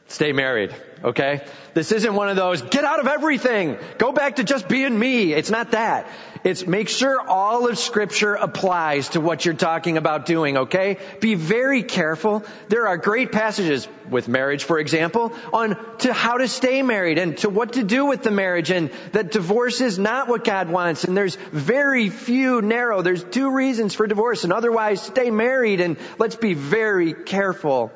Stay 0.05 0.33
married, 0.33 0.75
okay? 1.03 1.47
This 1.73 1.91
isn't 1.91 2.13
one 2.13 2.29
of 2.29 2.35
those, 2.35 2.61
get 2.61 2.83
out 2.83 2.99
of 2.99 3.07
everything, 3.07 3.75
go 3.97 4.11
back 4.11 4.35
to 4.35 4.43
just 4.43 4.67
being 4.67 4.99
me. 4.99 5.33
It's 5.33 5.49
not 5.49 5.71
that. 5.71 6.07
It's 6.43 6.65
make 6.65 6.88
sure 6.88 7.19
all 7.19 7.67
of 7.67 7.77
scripture 7.77 8.34
applies 8.36 9.10
to 9.10 9.19
what 9.19 9.43
you're 9.43 9.53
talking 9.53 9.98
about 9.98 10.25
doing, 10.25 10.58
okay? 10.58 10.98
Be 11.19 11.36
very 11.36 11.84
careful. 11.84 12.43
There 12.69 12.88
are 12.88 12.98
great 12.98 13.31
passages 13.31 13.88
with 14.10 14.29
marriage, 14.29 14.63
for 14.63 14.79
example, 14.79 15.34
on 15.51 15.77
to 16.00 16.13
how 16.13 16.38
to 16.38 16.48
stay 16.48 16.81
married 16.81 17.17
and 17.17 17.38
to 17.39 17.50
what 17.50 17.74
to 17.74 17.84
do 17.84 18.05
with 18.05 18.24
the 18.24 18.31
marriage 18.31 18.72
and 18.72 18.89
that 19.12 19.31
divorce 19.31 19.81
is 19.81 20.00
not 20.00 20.29
what 20.29 20.46
God 20.46 20.69
wants 20.69 21.03
and 21.03 21.15
there's 21.15 21.36
very 21.51 22.10
few 22.10 22.62
narrow, 22.62 23.01
there's 23.01 23.24
two 23.24 23.51
reasons 23.51 23.93
for 23.93 24.08
divorce 24.08 24.46
and 24.46 24.53
otherwise 24.53 25.01
stay 25.01 25.29
married 25.31 25.81
and 25.81 25.98
let's 26.17 26.38
be 26.38 26.53
very 26.53 27.13
careful 27.13 27.91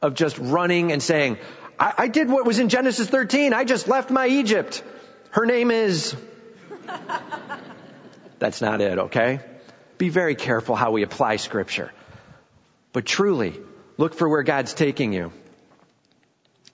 of 0.00 0.14
just 0.14 0.38
running 0.38 0.92
and 0.92 1.02
saying, 1.02 1.38
I, 1.78 1.94
I 1.98 2.08
did 2.08 2.30
what 2.30 2.46
was 2.46 2.58
in 2.58 2.68
Genesis 2.68 3.08
13. 3.08 3.52
I 3.52 3.64
just 3.64 3.88
left 3.88 4.10
my 4.10 4.26
Egypt. 4.26 4.82
Her 5.30 5.46
name 5.46 5.70
is. 5.70 6.14
That's 8.38 8.60
not 8.60 8.80
it, 8.80 8.98
okay? 8.98 9.40
Be 9.98 10.08
very 10.08 10.34
careful 10.34 10.74
how 10.74 10.92
we 10.92 11.02
apply 11.02 11.36
scripture. 11.36 11.92
But 12.92 13.06
truly, 13.06 13.58
look 13.96 14.14
for 14.14 14.28
where 14.28 14.42
God's 14.42 14.74
taking 14.74 15.12
you. 15.12 15.32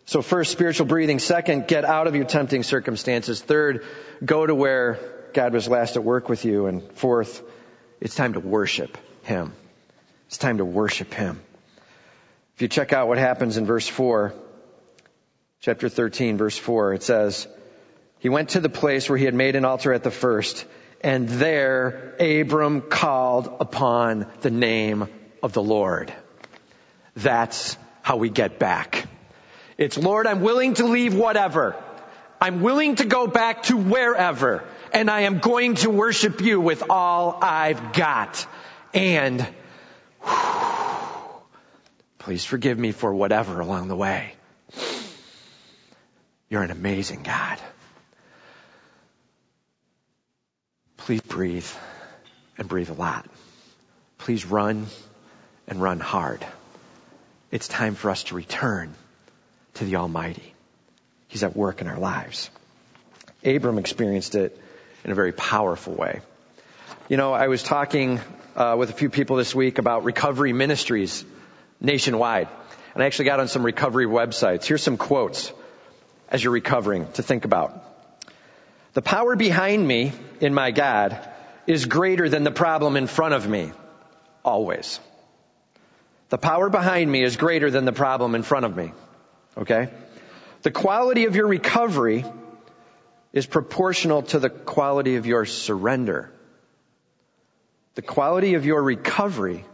So 0.06 0.22
first, 0.22 0.50
spiritual 0.52 0.86
breathing. 0.86 1.18
Second, 1.18 1.68
get 1.68 1.84
out 1.84 2.06
of 2.06 2.16
your 2.16 2.24
tempting 2.24 2.64
circumstances. 2.64 3.40
Third, 3.40 3.84
go 4.24 4.44
to 4.44 4.54
where 4.54 4.98
God 5.32 5.52
was 5.52 5.68
last 5.68 5.96
at 5.96 6.04
work 6.04 6.28
with 6.28 6.44
you. 6.44 6.66
And 6.66 6.82
fourth, 6.92 7.42
it's 8.00 8.14
time 8.14 8.34
to 8.34 8.40
worship 8.40 8.98
Him. 9.22 9.52
It's 10.26 10.38
time 10.38 10.58
to 10.58 10.64
worship 10.64 11.14
Him. 11.14 11.40
If 12.56 12.62
you 12.62 12.68
check 12.68 12.92
out 12.92 13.08
what 13.08 13.18
happens 13.18 13.56
in 13.56 13.64
verse 13.64 13.88
4, 13.88 14.34
chapter 15.60 15.88
13, 15.88 16.36
verse 16.36 16.58
4, 16.58 16.94
it 16.94 17.02
says, 17.02 17.46
He 18.22 18.28
went 18.28 18.50
to 18.50 18.60
the 18.60 18.68
place 18.68 19.08
where 19.08 19.18
he 19.18 19.24
had 19.24 19.34
made 19.34 19.56
an 19.56 19.64
altar 19.64 19.92
at 19.92 20.04
the 20.04 20.12
first, 20.12 20.64
and 21.00 21.28
there 21.28 22.14
Abram 22.20 22.82
called 22.82 23.56
upon 23.58 24.26
the 24.42 24.50
name 24.50 25.08
of 25.42 25.52
the 25.52 25.62
Lord. 25.62 26.14
That's 27.16 27.76
how 28.00 28.18
we 28.18 28.30
get 28.30 28.60
back. 28.60 29.08
It's 29.76 29.98
Lord, 29.98 30.28
I'm 30.28 30.40
willing 30.40 30.74
to 30.74 30.84
leave 30.84 31.16
whatever. 31.16 31.74
I'm 32.40 32.60
willing 32.60 32.94
to 32.96 33.06
go 33.06 33.26
back 33.26 33.64
to 33.64 33.76
wherever, 33.76 34.62
and 34.92 35.10
I 35.10 35.22
am 35.22 35.40
going 35.40 35.74
to 35.82 35.90
worship 35.90 36.40
you 36.40 36.60
with 36.60 36.84
all 36.90 37.40
I've 37.42 37.92
got. 37.92 38.46
And 38.94 39.42
whew, 40.22 41.42
Please 42.20 42.44
forgive 42.44 42.78
me 42.78 42.92
for 42.92 43.12
whatever 43.12 43.58
along 43.58 43.88
the 43.88 43.96
way. 43.96 44.34
You're 46.48 46.62
an 46.62 46.70
amazing 46.70 47.24
God. 47.24 47.58
Please 51.04 51.20
breathe 51.20 51.66
and 52.56 52.68
breathe 52.68 52.88
a 52.88 52.92
lot. 52.92 53.26
Please 54.18 54.46
run 54.46 54.86
and 55.66 55.82
run 55.82 55.98
hard. 55.98 56.46
It's 57.50 57.66
time 57.66 57.96
for 57.96 58.08
us 58.08 58.22
to 58.24 58.36
return 58.36 58.94
to 59.74 59.84
the 59.84 59.96
Almighty. 59.96 60.54
He's 61.26 61.42
at 61.42 61.56
work 61.56 61.80
in 61.80 61.88
our 61.88 61.98
lives. 61.98 62.50
Abram 63.44 63.78
experienced 63.78 64.36
it 64.36 64.56
in 65.04 65.10
a 65.10 65.14
very 65.16 65.32
powerful 65.32 65.92
way. 65.92 66.20
You 67.08 67.16
know, 67.16 67.32
I 67.32 67.48
was 67.48 67.64
talking 67.64 68.20
uh, 68.54 68.76
with 68.78 68.90
a 68.90 68.94
few 68.94 69.10
people 69.10 69.34
this 69.34 69.52
week 69.56 69.78
about 69.78 70.04
recovery 70.04 70.52
ministries 70.52 71.24
nationwide. 71.80 72.46
And 72.94 73.02
I 73.02 73.06
actually 73.06 73.24
got 73.24 73.40
on 73.40 73.48
some 73.48 73.64
recovery 73.64 74.06
websites. 74.06 74.66
Here's 74.66 74.84
some 74.84 74.98
quotes 74.98 75.52
as 76.28 76.44
you're 76.44 76.52
recovering 76.52 77.10
to 77.14 77.24
think 77.24 77.44
about. 77.44 77.91
The 78.92 79.02
power 79.02 79.36
behind 79.36 79.86
me 79.86 80.12
in 80.40 80.52
my 80.52 80.70
God 80.70 81.18
is 81.66 81.86
greater 81.86 82.28
than 82.28 82.44
the 82.44 82.50
problem 82.50 82.96
in 82.96 83.06
front 83.06 83.34
of 83.34 83.48
me. 83.48 83.72
Always. 84.44 85.00
The 86.28 86.38
power 86.38 86.68
behind 86.68 87.10
me 87.10 87.22
is 87.22 87.36
greater 87.36 87.70
than 87.70 87.84
the 87.84 87.92
problem 87.92 88.34
in 88.34 88.42
front 88.42 88.66
of 88.66 88.76
me. 88.76 88.92
Okay? 89.56 89.88
The 90.62 90.70
quality 90.70 91.24
of 91.24 91.36
your 91.36 91.46
recovery 91.46 92.24
is 93.32 93.46
proportional 93.46 94.22
to 94.22 94.38
the 94.38 94.50
quality 94.50 95.16
of 95.16 95.26
your 95.26 95.46
surrender. 95.46 96.30
The 97.94 98.02
quality 98.02 98.54
of 98.54 98.66
your 98.66 98.82
recovery 98.82 99.64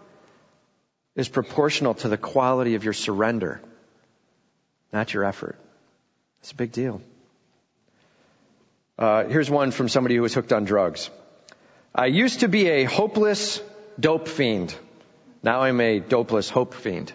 is 1.14 1.28
proportional 1.28 1.94
to 1.94 2.08
the 2.08 2.16
quality 2.16 2.76
of 2.76 2.84
your 2.84 2.92
surrender, 2.92 3.60
not 4.92 5.12
your 5.12 5.24
effort. 5.24 5.58
It's 6.40 6.52
a 6.52 6.54
big 6.54 6.72
deal. 6.72 7.02
Uh, 8.98 9.24
here's 9.24 9.48
one 9.48 9.70
from 9.70 9.88
somebody 9.88 10.16
who 10.16 10.22
was 10.22 10.34
hooked 10.34 10.52
on 10.52 10.64
drugs. 10.64 11.08
I 11.94 12.06
used 12.06 12.40
to 12.40 12.48
be 12.48 12.68
a 12.68 12.84
hopeless 12.84 13.62
dope 13.98 14.26
fiend. 14.26 14.74
Now 15.42 15.60
I'm 15.62 15.80
a 15.80 16.00
dopeless 16.00 16.50
hope 16.50 16.74
fiend. 16.74 17.12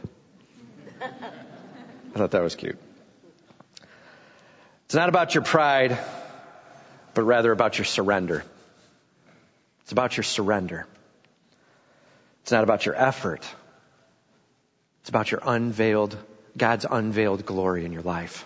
I 1.01 2.17
thought 2.17 2.31
that 2.31 2.41
was 2.41 2.55
cute. 2.55 2.77
It's 4.85 4.95
not 4.95 5.09
about 5.09 5.35
your 5.35 5.43
pride, 5.43 5.97
but 7.13 7.23
rather 7.23 7.51
about 7.51 7.77
your 7.77 7.85
surrender. 7.85 8.45
It's 9.81 9.91
about 9.91 10.15
your 10.15 10.23
surrender. 10.23 10.87
It's 12.43 12.51
not 12.51 12.63
about 12.63 12.85
your 12.85 12.95
effort, 12.95 13.45
it's 15.01 15.09
about 15.09 15.31
your 15.31 15.41
unveiled, 15.45 16.17
God's 16.57 16.85
unveiled 16.89 17.45
glory 17.45 17.83
in 17.83 17.91
your 17.91 18.03
life. 18.03 18.45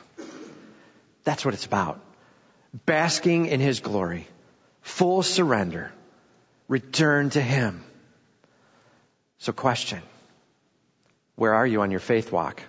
That's 1.23 1.43
what 1.43 1.53
it's 1.53 1.65
about. 1.65 1.99
Basking 2.85 3.47
in 3.47 3.59
His 3.59 3.79
glory. 3.79 4.27
Full 4.81 5.23
surrender. 5.23 5.91
Return 6.67 7.29
to 7.31 7.41
Him. 7.41 7.83
So 9.39 9.53
question. 9.53 10.01
Where 11.35 11.53
are 11.53 11.67
you 11.67 11.81
on 11.81 11.91
your 11.91 11.99
faith 11.99 12.31
walk? 12.31 12.61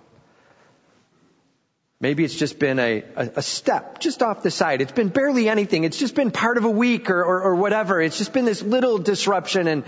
Maybe 2.01 2.23
it's 2.23 2.35
just 2.35 2.59
been 2.59 2.79
a, 2.79 3.03
a, 3.15 3.31
a, 3.37 3.41
step 3.41 3.99
just 3.99 4.21
off 4.21 4.41
the 4.41 4.51
side. 4.51 4.79
It's 4.81 4.93
been 4.93 5.09
barely 5.09 5.49
anything. 5.49 5.83
It's 5.83 5.97
just 5.97 6.15
been 6.15 6.31
part 6.31 6.57
of 6.57 6.63
a 6.63 6.69
week 6.69 7.09
or, 7.09 7.21
or, 7.21 7.41
or 7.41 7.55
whatever. 7.55 7.99
It's 8.01 8.17
just 8.17 8.31
been 8.31 8.45
this 8.45 8.61
little 8.61 8.99
disruption 8.99 9.67
and 9.67 9.83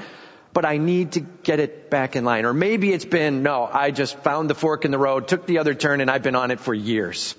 but 0.54 0.66
I 0.66 0.78
need 0.78 1.14
to 1.14 1.22
get 1.22 1.60
it 1.60 1.90
back 1.90 2.16
in 2.16 2.26
line. 2.26 2.46
Or 2.46 2.54
maybe 2.54 2.92
it's 2.92 3.06
been, 3.06 3.44
no, 3.44 3.70
I 3.72 3.92
just 3.92 4.18
found 4.20 4.50
the 4.50 4.56
fork 4.56 4.86
in 4.86 4.92
the 4.92 4.98
road, 4.98 5.28
took 5.28 5.46
the 5.46 5.60
other 5.60 5.74
turn, 5.74 6.02
and 6.02 6.12
I've 6.12 6.24
been 6.24 6.36
on 6.36 6.52
it 6.52 6.60
for 6.60 6.74
years. 6.74 7.36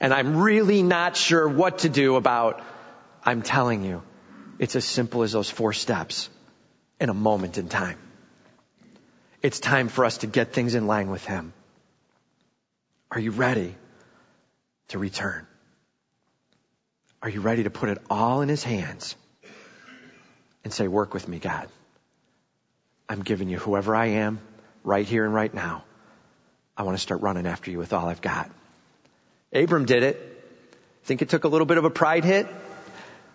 And 0.00 0.14
I'm 0.14 0.36
really 0.36 0.82
not 0.82 1.16
sure 1.16 1.48
what 1.48 1.78
to 1.80 1.88
do 1.88 2.16
about, 2.16 2.62
I'm 3.24 3.42
telling 3.42 3.84
you, 3.84 4.02
it's 4.58 4.76
as 4.76 4.84
simple 4.84 5.22
as 5.22 5.32
those 5.32 5.50
four 5.50 5.72
steps 5.72 6.28
in 7.00 7.08
a 7.08 7.14
moment 7.14 7.58
in 7.58 7.68
time. 7.68 7.98
It's 9.42 9.60
time 9.60 9.88
for 9.88 10.04
us 10.04 10.18
to 10.18 10.26
get 10.26 10.52
things 10.52 10.74
in 10.74 10.86
line 10.86 11.10
with 11.10 11.24
Him. 11.24 11.52
Are 13.10 13.20
you 13.20 13.30
ready 13.30 13.74
to 14.88 14.98
return? 14.98 15.46
Are 17.22 17.28
you 17.28 17.40
ready 17.40 17.64
to 17.64 17.70
put 17.70 17.88
it 17.88 17.98
all 18.08 18.42
in 18.42 18.48
his 18.48 18.62
hands 18.62 19.16
and 20.62 20.72
say, 20.72 20.86
work 20.88 21.14
with 21.14 21.26
me, 21.26 21.38
God? 21.38 21.68
I'm 23.08 23.22
giving 23.22 23.48
you 23.48 23.58
whoever 23.58 23.94
I 23.96 24.06
am 24.06 24.40
right 24.84 25.06
here 25.06 25.24
and 25.24 25.34
right 25.34 25.52
now. 25.52 25.84
I 26.76 26.84
want 26.84 26.96
to 26.96 27.02
start 27.02 27.22
running 27.22 27.46
after 27.46 27.70
you 27.70 27.78
with 27.78 27.92
all 27.92 28.08
I've 28.08 28.20
got. 28.20 28.50
Abram 29.52 29.86
did 29.86 30.02
it. 30.02 30.24
Think 31.04 31.22
it 31.22 31.28
took 31.28 31.44
a 31.44 31.48
little 31.48 31.66
bit 31.66 31.78
of 31.78 31.84
a 31.84 31.90
pride 31.90 32.24
hit? 32.24 32.46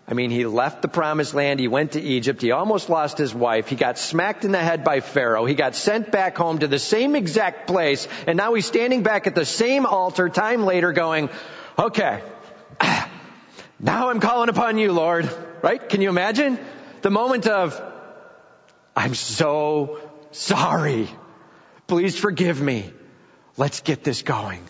I 0.06 0.12
mean, 0.12 0.30
he 0.30 0.44
left 0.44 0.82
the 0.82 0.88
promised 0.88 1.34
land. 1.34 1.58
He 1.58 1.68
went 1.68 1.92
to 1.92 2.00
Egypt. 2.00 2.42
He 2.42 2.50
almost 2.50 2.90
lost 2.90 3.16
his 3.16 3.34
wife. 3.34 3.68
He 3.68 3.76
got 3.76 3.98
smacked 3.98 4.44
in 4.44 4.52
the 4.52 4.58
head 4.58 4.84
by 4.84 5.00
Pharaoh. 5.00 5.46
He 5.46 5.54
got 5.54 5.74
sent 5.74 6.12
back 6.12 6.36
home 6.36 6.58
to 6.58 6.66
the 6.66 6.78
same 6.78 7.16
exact 7.16 7.66
place. 7.66 8.06
And 8.26 8.36
now 8.36 8.52
he's 8.52 8.66
standing 8.66 9.02
back 9.02 9.26
at 9.26 9.34
the 9.34 9.46
same 9.46 9.86
altar 9.86 10.28
time 10.28 10.64
later 10.66 10.92
going, 10.92 11.30
okay, 11.78 12.22
now 13.80 14.10
I'm 14.10 14.20
calling 14.20 14.50
upon 14.50 14.76
you, 14.76 14.92
Lord. 14.92 15.28
Right? 15.62 15.88
Can 15.88 16.02
you 16.02 16.10
imagine? 16.10 16.58
The 17.00 17.10
moment 17.10 17.46
of, 17.46 17.80
I'm 18.94 19.14
so 19.14 20.00
sorry. 20.32 21.08
Please 21.86 22.18
forgive 22.18 22.60
me. 22.60 22.92
Let's 23.56 23.80
get 23.80 24.04
this 24.04 24.20
going. 24.20 24.60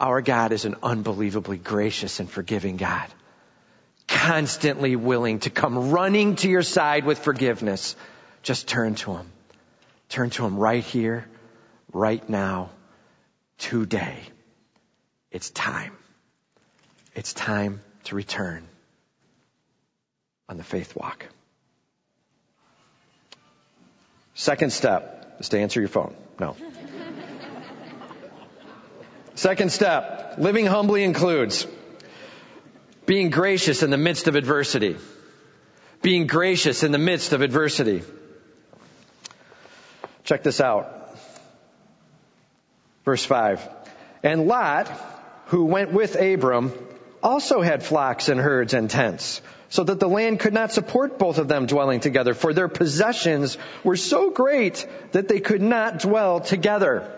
Our 0.00 0.20
God 0.22 0.52
is 0.52 0.64
an 0.64 0.76
unbelievably 0.82 1.58
gracious 1.58 2.20
and 2.20 2.28
forgiving 2.28 2.76
God 2.76 3.08
constantly 4.06 4.96
willing 4.96 5.40
to 5.40 5.50
come 5.50 5.90
running 5.90 6.36
to 6.36 6.48
your 6.48 6.62
side 6.62 7.04
with 7.04 7.18
forgiveness, 7.18 7.96
just 8.42 8.68
turn 8.68 8.94
to 8.96 9.14
Him. 9.14 9.26
Turn 10.08 10.30
to 10.30 10.44
Him 10.44 10.56
right 10.56 10.84
here, 10.84 11.26
right 11.92 12.26
now, 12.28 12.70
today. 13.58 14.18
It's 15.30 15.50
time. 15.50 15.92
It's 17.14 17.32
time 17.32 17.80
to 18.04 18.14
return 18.14 18.66
on 20.48 20.56
the 20.56 20.64
faith 20.64 20.94
walk. 20.94 21.26
Second 24.34 24.72
step 24.72 25.36
is 25.40 25.48
to 25.50 25.58
answer 25.58 25.80
your 25.80 25.88
phone. 25.88 26.14
No. 26.38 26.56
Second 29.34 29.72
step, 29.72 30.36
living 30.38 30.66
humbly 30.66 31.02
includes 31.02 31.66
being 33.04 33.30
gracious 33.30 33.82
in 33.82 33.90
the 33.90 33.96
midst 33.96 34.28
of 34.28 34.36
adversity. 34.36 34.96
Being 36.02 36.26
gracious 36.26 36.82
in 36.82 36.92
the 36.92 36.98
midst 36.98 37.32
of 37.32 37.42
adversity. 37.42 38.02
Check 40.22 40.42
this 40.42 40.60
out. 40.60 41.16
Verse 43.04 43.24
5. 43.24 43.68
And 44.22 44.46
Lot, 44.46 44.88
who 45.46 45.64
went 45.64 45.92
with 45.92 46.14
Abram, 46.14 46.72
also 47.22 47.60
had 47.60 47.82
flocks 47.82 48.28
and 48.28 48.40
herds 48.40 48.72
and 48.72 48.88
tents, 48.88 49.42
so 49.68 49.82
that 49.82 49.98
the 49.98 50.08
land 50.08 50.40
could 50.40 50.54
not 50.54 50.72
support 50.72 51.18
both 51.18 51.38
of 51.38 51.48
them 51.48 51.66
dwelling 51.66 52.00
together, 52.00 52.34
for 52.34 52.54
their 52.54 52.68
possessions 52.68 53.58
were 53.82 53.96
so 53.96 54.30
great 54.30 54.86
that 55.12 55.28
they 55.28 55.40
could 55.40 55.62
not 55.62 55.98
dwell 55.98 56.40
together. 56.40 57.10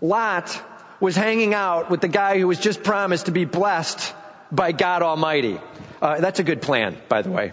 Lot 0.00 0.62
was 1.00 1.16
hanging 1.16 1.54
out 1.54 1.90
with 1.90 2.00
the 2.00 2.08
guy 2.08 2.38
who 2.38 2.46
was 2.46 2.58
just 2.58 2.82
promised 2.82 3.26
to 3.26 3.32
be 3.32 3.46
blessed 3.46 4.14
by 4.52 4.72
God 4.72 5.02
Almighty. 5.02 5.58
Uh, 6.00 6.20
that's 6.20 6.38
a 6.38 6.42
good 6.44 6.62
plan, 6.62 6.96
by 7.08 7.22
the 7.22 7.30
way. 7.30 7.52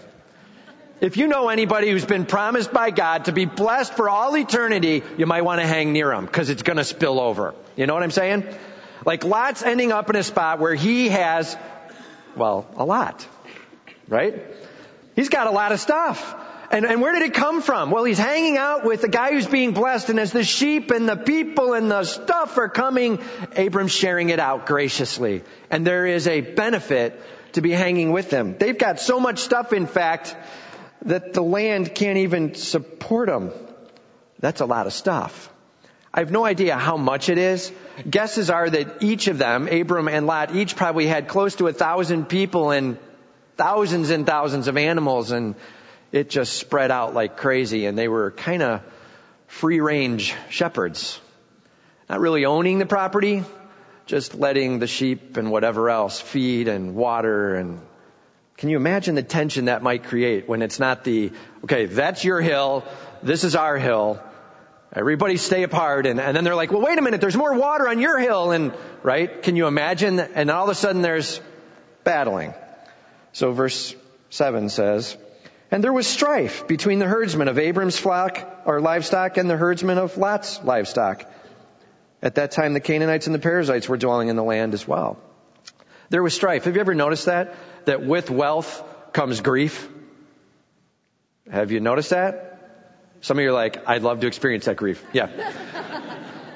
If 1.00 1.16
you 1.16 1.28
know 1.28 1.48
anybody 1.48 1.90
who's 1.90 2.04
been 2.04 2.26
promised 2.26 2.72
by 2.72 2.90
God 2.90 3.26
to 3.26 3.32
be 3.32 3.44
blessed 3.44 3.94
for 3.94 4.08
all 4.08 4.36
eternity, 4.36 5.02
you 5.16 5.26
might 5.26 5.42
want 5.42 5.60
to 5.60 5.66
hang 5.66 5.92
near 5.92 6.12
him 6.12 6.26
because 6.26 6.50
it's 6.50 6.62
going 6.62 6.76
to 6.76 6.84
spill 6.84 7.20
over. 7.20 7.54
You 7.76 7.86
know 7.86 7.94
what 7.94 8.02
I'm 8.02 8.10
saying? 8.10 8.44
Like 9.06 9.24
Lot's 9.24 9.62
ending 9.62 9.92
up 9.92 10.10
in 10.10 10.16
a 10.16 10.24
spot 10.24 10.58
where 10.58 10.74
he 10.74 11.08
has, 11.08 11.56
well, 12.36 12.66
a 12.76 12.84
lot, 12.84 13.26
right? 14.08 14.42
He's 15.14 15.28
got 15.28 15.46
a 15.46 15.50
lot 15.50 15.70
of 15.70 15.78
stuff. 15.78 16.34
And, 16.70 16.84
and 16.84 17.00
where 17.00 17.12
did 17.12 17.22
it 17.22 17.34
come 17.34 17.62
from? 17.62 17.90
Well, 17.90 18.04
he's 18.04 18.18
hanging 18.18 18.58
out 18.58 18.84
with 18.84 19.00
the 19.00 19.08
guy 19.08 19.30
who's 19.30 19.46
being 19.46 19.72
blessed, 19.72 20.10
and 20.10 20.20
as 20.20 20.32
the 20.32 20.44
sheep 20.44 20.90
and 20.90 21.08
the 21.08 21.16
people 21.16 21.72
and 21.72 21.90
the 21.90 22.04
stuff 22.04 22.58
are 22.58 22.68
coming, 22.68 23.20
Abram's 23.56 23.92
sharing 23.92 24.28
it 24.28 24.38
out 24.38 24.66
graciously. 24.66 25.42
And 25.70 25.86
there 25.86 26.06
is 26.06 26.28
a 26.28 26.42
benefit 26.42 27.18
to 27.52 27.62
be 27.62 27.70
hanging 27.70 28.12
with 28.12 28.28
them. 28.28 28.56
They've 28.58 28.76
got 28.76 29.00
so 29.00 29.18
much 29.18 29.38
stuff, 29.38 29.72
in 29.72 29.86
fact, 29.86 30.36
that 31.02 31.32
the 31.32 31.42
land 31.42 31.94
can't 31.94 32.18
even 32.18 32.54
support 32.54 33.28
them. 33.28 33.50
That's 34.38 34.60
a 34.60 34.66
lot 34.66 34.86
of 34.86 34.92
stuff. 34.92 35.50
I 36.12 36.20
have 36.20 36.30
no 36.30 36.44
idea 36.44 36.76
how 36.76 36.96
much 36.96 37.28
it 37.28 37.38
is. 37.38 37.72
Guesses 38.08 38.50
are 38.50 38.68
that 38.68 39.02
each 39.02 39.28
of 39.28 39.38
them, 39.38 39.68
Abram 39.68 40.08
and 40.08 40.26
Lot, 40.26 40.54
each 40.54 40.76
probably 40.76 41.06
had 41.06 41.28
close 41.28 41.56
to 41.56 41.66
a 41.68 41.72
thousand 41.72 42.28
people 42.28 42.70
and 42.70 42.98
thousands 43.56 44.10
and 44.10 44.26
thousands 44.26 44.68
of 44.68 44.76
animals 44.76 45.30
and 45.32 45.54
it 46.12 46.30
just 46.30 46.54
spread 46.54 46.90
out 46.90 47.14
like 47.14 47.36
crazy 47.36 47.86
and 47.86 47.96
they 47.96 48.08
were 48.08 48.30
kind 48.30 48.62
of 48.62 48.82
free 49.46 49.80
range 49.80 50.34
shepherds. 50.50 51.20
Not 52.08 52.20
really 52.20 52.44
owning 52.44 52.78
the 52.78 52.86
property, 52.86 53.44
just 54.06 54.34
letting 54.34 54.78
the 54.78 54.86
sheep 54.86 55.36
and 55.36 55.50
whatever 55.50 55.90
else 55.90 56.20
feed 56.20 56.68
and 56.68 56.94
water 56.94 57.54
and 57.54 57.80
can 58.56 58.70
you 58.70 58.76
imagine 58.76 59.14
the 59.14 59.22
tension 59.22 59.66
that 59.66 59.84
might 59.84 60.02
create 60.02 60.48
when 60.48 60.62
it's 60.62 60.80
not 60.80 61.04
the, 61.04 61.30
okay, 61.62 61.86
that's 61.86 62.24
your 62.24 62.40
hill, 62.40 62.84
this 63.22 63.44
is 63.44 63.54
our 63.54 63.78
hill, 63.78 64.20
everybody 64.92 65.36
stay 65.36 65.62
apart 65.62 66.06
and, 66.06 66.18
and 66.18 66.36
then 66.36 66.42
they're 66.42 66.56
like, 66.56 66.72
well 66.72 66.82
wait 66.82 66.98
a 66.98 67.02
minute, 67.02 67.20
there's 67.20 67.36
more 67.36 67.54
water 67.54 67.86
on 67.86 68.00
your 68.00 68.18
hill 68.18 68.50
and, 68.50 68.74
right? 69.04 69.44
Can 69.44 69.54
you 69.54 69.68
imagine? 69.68 70.18
And 70.18 70.50
all 70.50 70.64
of 70.64 70.70
a 70.70 70.74
sudden 70.74 71.02
there's 71.02 71.40
battling. 72.02 72.52
So 73.32 73.52
verse 73.52 73.94
7 74.30 74.70
says, 74.70 75.16
and 75.70 75.84
there 75.84 75.92
was 75.92 76.06
strife 76.06 76.66
between 76.66 76.98
the 76.98 77.06
herdsmen 77.06 77.48
of 77.48 77.58
Abram's 77.58 77.98
flock 77.98 78.62
or 78.64 78.80
livestock 78.80 79.36
and 79.36 79.48
the 79.48 79.56
herdsmen 79.56 79.98
of 79.98 80.16
Lot's 80.16 80.62
livestock. 80.64 81.30
At 82.22 82.36
that 82.36 82.50
time, 82.50 82.72
the 82.72 82.80
Canaanites 82.80 83.26
and 83.26 83.34
the 83.34 83.38
Perizzites 83.38 83.88
were 83.88 83.96
dwelling 83.96 84.28
in 84.28 84.36
the 84.36 84.42
land 84.42 84.74
as 84.74 84.88
well. 84.88 85.18
There 86.10 86.22
was 86.22 86.34
strife. 86.34 86.64
Have 86.64 86.74
you 86.74 86.80
ever 86.80 86.94
noticed 86.94 87.26
that? 87.26 87.54
That 87.84 88.04
with 88.04 88.30
wealth 88.30 88.82
comes 89.12 89.40
grief? 89.40 89.88
Have 91.50 91.70
you 91.70 91.80
noticed 91.80 92.10
that? 92.10 92.44
Some 93.20 93.38
of 93.38 93.42
you 93.42 93.50
are 93.50 93.52
like, 93.52 93.86
I'd 93.86 94.02
love 94.02 94.20
to 94.20 94.26
experience 94.26 94.66
that 94.66 94.76
grief. 94.76 95.04
Yeah. 95.12 95.28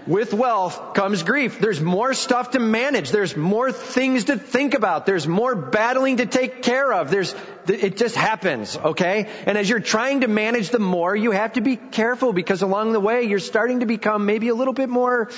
With 0.06 0.34
wealth 0.34 0.94
comes 0.94 1.22
grief. 1.22 1.58
There's 1.58 1.80
more 1.80 2.14
stuff 2.14 2.52
to 2.52 2.58
manage. 2.58 3.10
There's 3.10 3.36
more 3.36 3.72
things 3.72 4.24
to 4.24 4.36
think 4.36 4.74
about. 4.74 5.06
There's 5.06 5.26
more 5.26 5.54
battling 5.54 6.18
to 6.18 6.26
take 6.26 6.62
care 6.62 6.92
of. 6.92 7.10
There's, 7.10 7.34
it 7.66 7.96
just 7.96 8.14
happens, 8.14 8.76
okay? 8.76 9.28
And 9.46 9.56
as 9.56 9.68
you're 9.68 9.80
trying 9.80 10.22
to 10.22 10.28
manage 10.28 10.70
the 10.70 10.78
more, 10.78 11.14
you 11.14 11.30
have 11.30 11.54
to 11.54 11.60
be 11.60 11.76
careful 11.76 12.32
because 12.32 12.62
along 12.62 12.92
the 12.92 13.00
way, 13.00 13.24
you're 13.24 13.38
starting 13.38 13.80
to 13.80 13.86
become 13.86 14.26
maybe 14.26 14.48
a 14.48 14.54
little 14.54 14.74
bit 14.74 14.88
more 14.88 15.30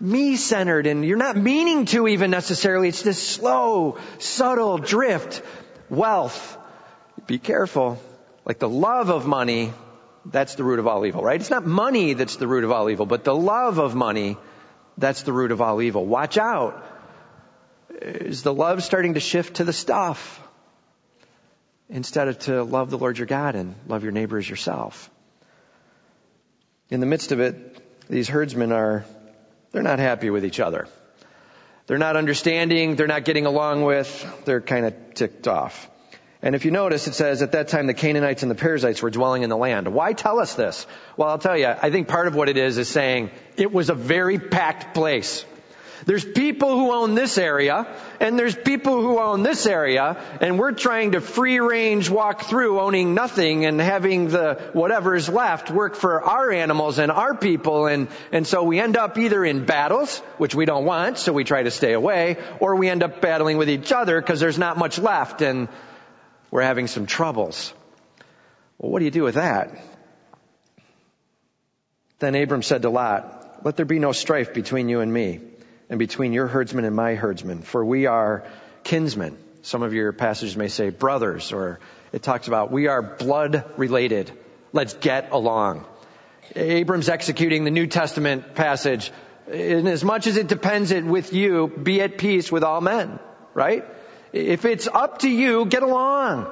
me-centered 0.00 0.86
and 0.86 1.04
you're 1.04 1.16
not 1.16 1.36
meaning 1.36 1.86
to 1.86 2.08
even 2.08 2.30
necessarily. 2.30 2.88
It's 2.88 3.02
this 3.02 3.22
slow, 3.22 3.98
subtle 4.18 4.78
drift. 4.78 5.42
Wealth. 5.88 6.58
Be 7.26 7.38
careful. 7.38 8.02
Like 8.44 8.58
the 8.58 8.68
love 8.68 9.10
of 9.10 9.26
money 9.26 9.72
that's 10.24 10.54
the 10.54 10.64
root 10.64 10.78
of 10.78 10.86
all 10.86 11.04
evil, 11.04 11.22
right? 11.22 11.40
It's 11.40 11.50
not 11.50 11.66
money 11.66 12.14
that's 12.14 12.36
the 12.36 12.46
root 12.46 12.64
of 12.64 12.70
all 12.70 12.88
evil, 12.90 13.06
but 13.06 13.24
the 13.24 13.34
love 13.34 13.78
of 13.78 13.94
money, 13.94 14.36
that's 14.96 15.22
the 15.22 15.32
root 15.32 15.50
of 15.50 15.60
all 15.60 15.82
evil. 15.82 16.06
Watch 16.06 16.38
out. 16.38 16.84
Is 18.00 18.42
the 18.42 18.54
love 18.54 18.82
starting 18.82 19.14
to 19.14 19.20
shift 19.20 19.56
to 19.56 19.64
the 19.64 19.72
stuff 19.72 20.40
instead 21.88 22.28
of 22.28 22.38
to 22.40 22.62
love 22.62 22.90
the 22.90 22.98
Lord 22.98 23.18
your 23.18 23.26
God 23.26 23.54
and 23.54 23.74
love 23.86 24.02
your 24.02 24.12
neighbor 24.12 24.38
as 24.38 24.48
yourself? 24.48 25.10
In 26.90 27.00
the 27.00 27.06
midst 27.06 27.32
of 27.32 27.40
it, 27.40 28.08
these 28.08 28.28
herdsmen 28.28 28.72
are, 28.72 29.04
they're 29.70 29.82
not 29.82 29.98
happy 29.98 30.30
with 30.30 30.44
each 30.44 30.60
other. 30.60 30.88
They're 31.86 31.98
not 31.98 32.16
understanding, 32.16 32.96
they're 32.96 33.06
not 33.06 33.24
getting 33.24 33.46
along 33.46 33.82
with, 33.82 34.44
they're 34.44 34.60
kind 34.60 34.86
of 34.86 35.14
ticked 35.14 35.48
off. 35.48 35.88
And 36.42 36.56
if 36.56 36.64
you 36.64 36.72
notice, 36.72 37.06
it 37.06 37.14
says 37.14 37.40
at 37.40 37.52
that 37.52 37.68
time 37.68 37.86
the 37.86 37.94
Canaanites 37.94 38.42
and 38.42 38.50
the 38.50 38.56
Perizzites 38.56 39.00
were 39.00 39.10
dwelling 39.10 39.44
in 39.44 39.48
the 39.48 39.56
land. 39.56 39.86
Why 39.86 40.12
tell 40.12 40.40
us 40.40 40.54
this? 40.54 40.86
Well, 41.16 41.28
I'll 41.28 41.38
tell 41.38 41.56
you, 41.56 41.68
I 41.68 41.90
think 41.90 42.08
part 42.08 42.26
of 42.26 42.34
what 42.34 42.48
it 42.48 42.56
is 42.56 42.78
is 42.78 42.88
saying 42.88 43.30
it 43.56 43.72
was 43.72 43.90
a 43.90 43.94
very 43.94 44.38
packed 44.38 44.92
place. 44.92 45.44
There's 46.04 46.24
people 46.24 46.76
who 46.76 46.90
own 46.90 47.14
this 47.14 47.38
area, 47.38 47.86
and 48.18 48.36
there's 48.36 48.56
people 48.56 49.00
who 49.00 49.20
own 49.20 49.44
this 49.44 49.66
area, 49.66 50.16
and 50.40 50.58
we're 50.58 50.72
trying 50.72 51.12
to 51.12 51.20
free 51.20 51.60
range 51.60 52.10
walk 52.10 52.42
through 52.42 52.80
owning 52.80 53.14
nothing 53.14 53.64
and 53.66 53.80
having 53.80 54.28
the 54.28 54.60
whatever's 54.72 55.28
left 55.28 55.70
work 55.70 55.94
for 55.94 56.20
our 56.22 56.50
animals 56.50 56.98
and 56.98 57.12
our 57.12 57.36
people, 57.36 57.86
and, 57.86 58.08
and 58.32 58.44
so 58.48 58.64
we 58.64 58.80
end 58.80 58.96
up 58.96 59.16
either 59.16 59.44
in 59.44 59.64
battles, 59.64 60.18
which 60.38 60.56
we 60.56 60.64
don't 60.64 60.84
want, 60.84 61.18
so 61.18 61.32
we 61.32 61.44
try 61.44 61.62
to 61.62 61.70
stay 61.70 61.92
away, 61.92 62.38
or 62.58 62.74
we 62.74 62.88
end 62.88 63.04
up 63.04 63.20
battling 63.20 63.56
with 63.56 63.70
each 63.70 63.92
other 63.92 64.20
because 64.20 64.40
there's 64.40 64.58
not 64.58 64.76
much 64.76 64.98
left, 64.98 65.40
and 65.40 65.68
we're 66.52 66.62
having 66.62 66.86
some 66.86 67.06
troubles. 67.06 67.72
Well, 68.78 68.92
what 68.92 69.00
do 69.00 69.06
you 69.06 69.10
do 69.10 69.24
with 69.24 69.34
that? 69.34 69.74
Then 72.20 72.36
Abram 72.36 72.62
said 72.62 72.82
to 72.82 72.90
Lot, 72.90 73.64
let 73.64 73.76
there 73.76 73.86
be 73.86 73.98
no 73.98 74.12
strife 74.12 74.52
between 74.54 74.88
you 74.88 75.00
and 75.00 75.12
me 75.12 75.40
and 75.88 75.98
between 75.98 76.32
your 76.32 76.46
herdsmen 76.46 76.84
and 76.84 76.94
my 76.94 77.14
herdsmen, 77.14 77.62
for 77.62 77.84
we 77.84 78.06
are 78.06 78.44
kinsmen. 78.84 79.36
Some 79.62 79.82
of 79.82 79.94
your 79.94 80.12
passages 80.12 80.56
may 80.56 80.68
say 80.68 80.90
brothers, 80.90 81.52
or 81.52 81.80
it 82.12 82.22
talks 82.22 82.48
about 82.48 82.70
we 82.70 82.86
are 82.86 83.00
blood 83.00 83.64
related. 83.76 84.30
Let's 84.72 84.92
get 84.94 85.32
along. 85.32 85.86
Abram's 86.54 87.08
executing 87.08 87.64
the 87.64 87.70
New 87.70 87.86
Testament 87.86 88.54
passage. 88.54 89.10
In 89.50 89.86
as 89.86 90.04
much 90.04 90.26
as 90.26 90.36
it 90.36 90.48
depends 90.48 90.90
it 90.90 91.04
with 91.04 91.32
you, 91.32 91.66
be 91.68 92.02
at 92.02 92.18
peace 92.18 92.52
with 92.52 92.62
all 92.62 92.80
men, 92.80 93.18
right? 93.54 93.84
If 94.32 94.64
it's 94.64 94.88
up 94.88 95.20
to 95.20 95.28
you, 95.28 95.66
get 95.66 95.82
along. 95.82 96.50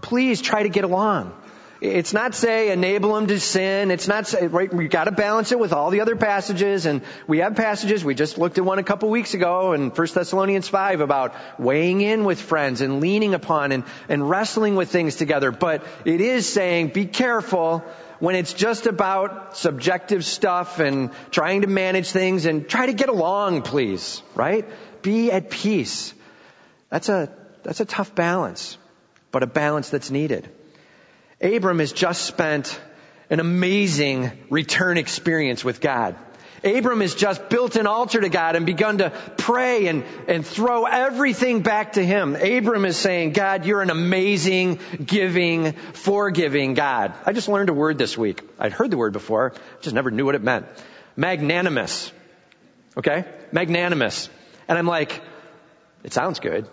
Please 0.00 0.40
try 0.40 0.62
to 0.62 0.68
get 0.68 0.84
along. 0.84 1.34
It's 1.80 2.12
not 2.12 2.34
say 2.34 2.72
enable 2.72 3.14
them 3.14 3.26
to 3.28 3.40
sin. 3.40 3.90
It's 3.90 4.06
not 4.06 4.26
say, 4.26 4.46
right, 4.48 4.72
we 4.72 4.88
gotta 4.88 5.12
balance 5.12 5.50
it 5.50 5.58
with 5.58 5.72
all 5.72 5.90
the 5.90 6.02
other 6.02 6.14
passages 6.14 6.84
and 6.84 7.00
we 7.26 7.38
have 7.38 7.56
passages, 7.56 8.04
we 8.04 8.14
just 8.14 8.36
looked 8.36 8.58
at 8.58 8.64
one 8.64 8.78
a 8.78 8.82
couple 8.82 9.08
weeks 9.08 9.32
ago 9.32 9.72
in 9.72 9.88
1 9.88 10.08
Thessalonians 10.12 10.68
5 10.68 11.00
about 11.00 11.34
weighing 11.58 12.02
in 12.02 12.24
with 12.24 12.38
friends 12.38 12.82
and 12.82 13.00
leaning 13.00 13.32
upon 13.32 13.72
and, 13.72 13.84
and 14.10 14.28
wrestling 14.28 14.76
with 14.76 14.90
things 14.90 15.16
together. 15.16 15.52
But 15.52 15.82
it 16.04 16.20
is 16.20 16.46
saying 16.46 16.88
be 16.88 17.06
careful 17.06 17.82
when 18.18 18.34
it's 18.34 18.52
just 18.52 18.86
about 18.86 19.56
subjective 19.56 20.22
stuff 20.26 20.80
and 20.80 21.10
trying 21.30 21.62
to 21.62 21.66
manage 21.66 22.10
things 22.10 22.44
and 22.44 22.68
try 22.68 22.86
to 22.86 22.92
get 22.92 23.08
along, 23.08 23.62
please, 23.62 24.22
right? 24.34 24.68
Be 25.00 25.32
at 25.32 25.48
peace. 25.48 26.12
That's 26.90 27.08
a, 27.08 27.32
that's 27.62 27.80
a 27.80 27.84
tough 27.84 28.14
balance, 28.14 28.76
but 29.30 29.42
a 29.42 29.46
balance 29.46 29.90
that's 29.90 30.10
needed. 30.10 30.48
Abram 31.40 31.78
has 31.78 31.92
just 31.92 32.22
spent 32.22 32.78
an 33.30 33.40
amazing 33.40 34.32
return 34.50 34.98
experience 34.98 35.64
with 35.64 35.80
God. 35.80 36.16
Abram 36.62 37.00
has 37.00 37.14
just 37.14 37.48
built 37.48 37.76
an 37.76 37.86
altar 37.86 38.20
to 38.20 38.28
God 38.28 38.54
and 38.54 38.66
begun 38.66 38.98
to 38.98 39.10
pray 39.38 39.86
and, 39.86 40.04
and 40.28 40.44
throw 40.44 40.84
everything 40.84 41.62
back 41.62 41.92
to 41.92 42.04
Him. 42.04 42.36
Abram 42.36 42.84
is 42.84 42.98
saying, 42.98 43.32
God, 43.32 43.64
you're 43.64 43.80
an 43.80 43.88
amazing, 43.88 44.78
giving, 45.02 45.72
forgiving 45.72 46.74
God. 46.74 47.14
I 47.24 47.32
just 47.32 47.48
learned 47.48 47.70
a 47.70 47.74
word 47.74 47.96
this 47.96 48.18
week. 48.18 48.42
I'd 48.58 48.72
heard 48.72 48.90
the 48.90 48.98
word 48.98 49.14
before, 49.14 49.54
just 49.80 49.94
never 49.94 50.10
knew 50.10 50.26
what 50.26 50.34
it 50.34 50.42
meant. 50.42 50.66
Magnanimous. 51.16 52.12
Okay? 52.96 53.24
Magnanimous. 53.52 54.28
And 54.68 54.76
I'm 54.76 54.86
like, 54.86 55.22
it 56.04 56.12
sounds 56.12 56.40
good. 56.40 56.68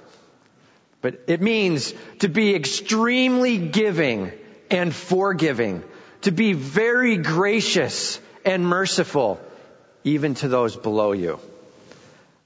But 1.01 1.21
it 1.27 1.41
means 1.41 1.93
to 2.19 2.27
be 2.27 2.55
extremely 2.55 3.57
giving 3.57 4.31
and 4.69 4.93
forgiving, 4.93 5.83
to 6.21 6.31
be 6.31 6.53
very 6.53 7.17
gracious 7.17 8.19
and 8.43 8.65
merciful, 8.65 9.39
even 10.03 10.33
to 10.35 10.47
those 10.47 10.75
below 10.75 11.11
you. 11.11 11.39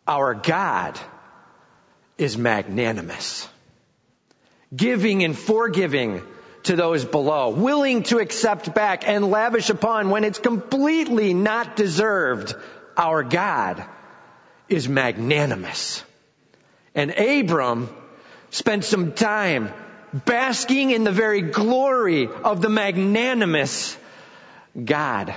Our 0.08 0.34
God 0.34 1.00
is 2.18 2.38
magnanimous, 2.38 3.48
giving 4.76 5.24
and 5.24 5.38
forgiving 5.38 6.22
to 6.64 6.76
those 6.76 7.06
below, 7.06 7.50
willing 7.50 8.04
to 8.04 8.20
accept 8.20 8.74
back 8.74 9.08
and 9.08 9.32
lavish 9.32 9.70
upon 9.70 10.10
when 10.10 10.24
it's 10.24 10.40
completely 10.40 11.34
not 11.34 11.76
deserved. 11.76 12.54
Our 12.98 13.24
God 13.24 13.84
is 14.70 14.88
magnanimous. 14.88 16.04
And 16.94 17.12
Abram 17.12 17.90
spent 18.52 18.84
some 18.84 19.14
time 19.14 19.74
basking 20.14 20.92
in 20.92 21.04
the 21.04 21.12
very 21.12 21.42
glory 21.42 22.28
of 22.28 22.62
the 22.62 22.70
magnanimous 22.70 23.98
God. 24.82 25.34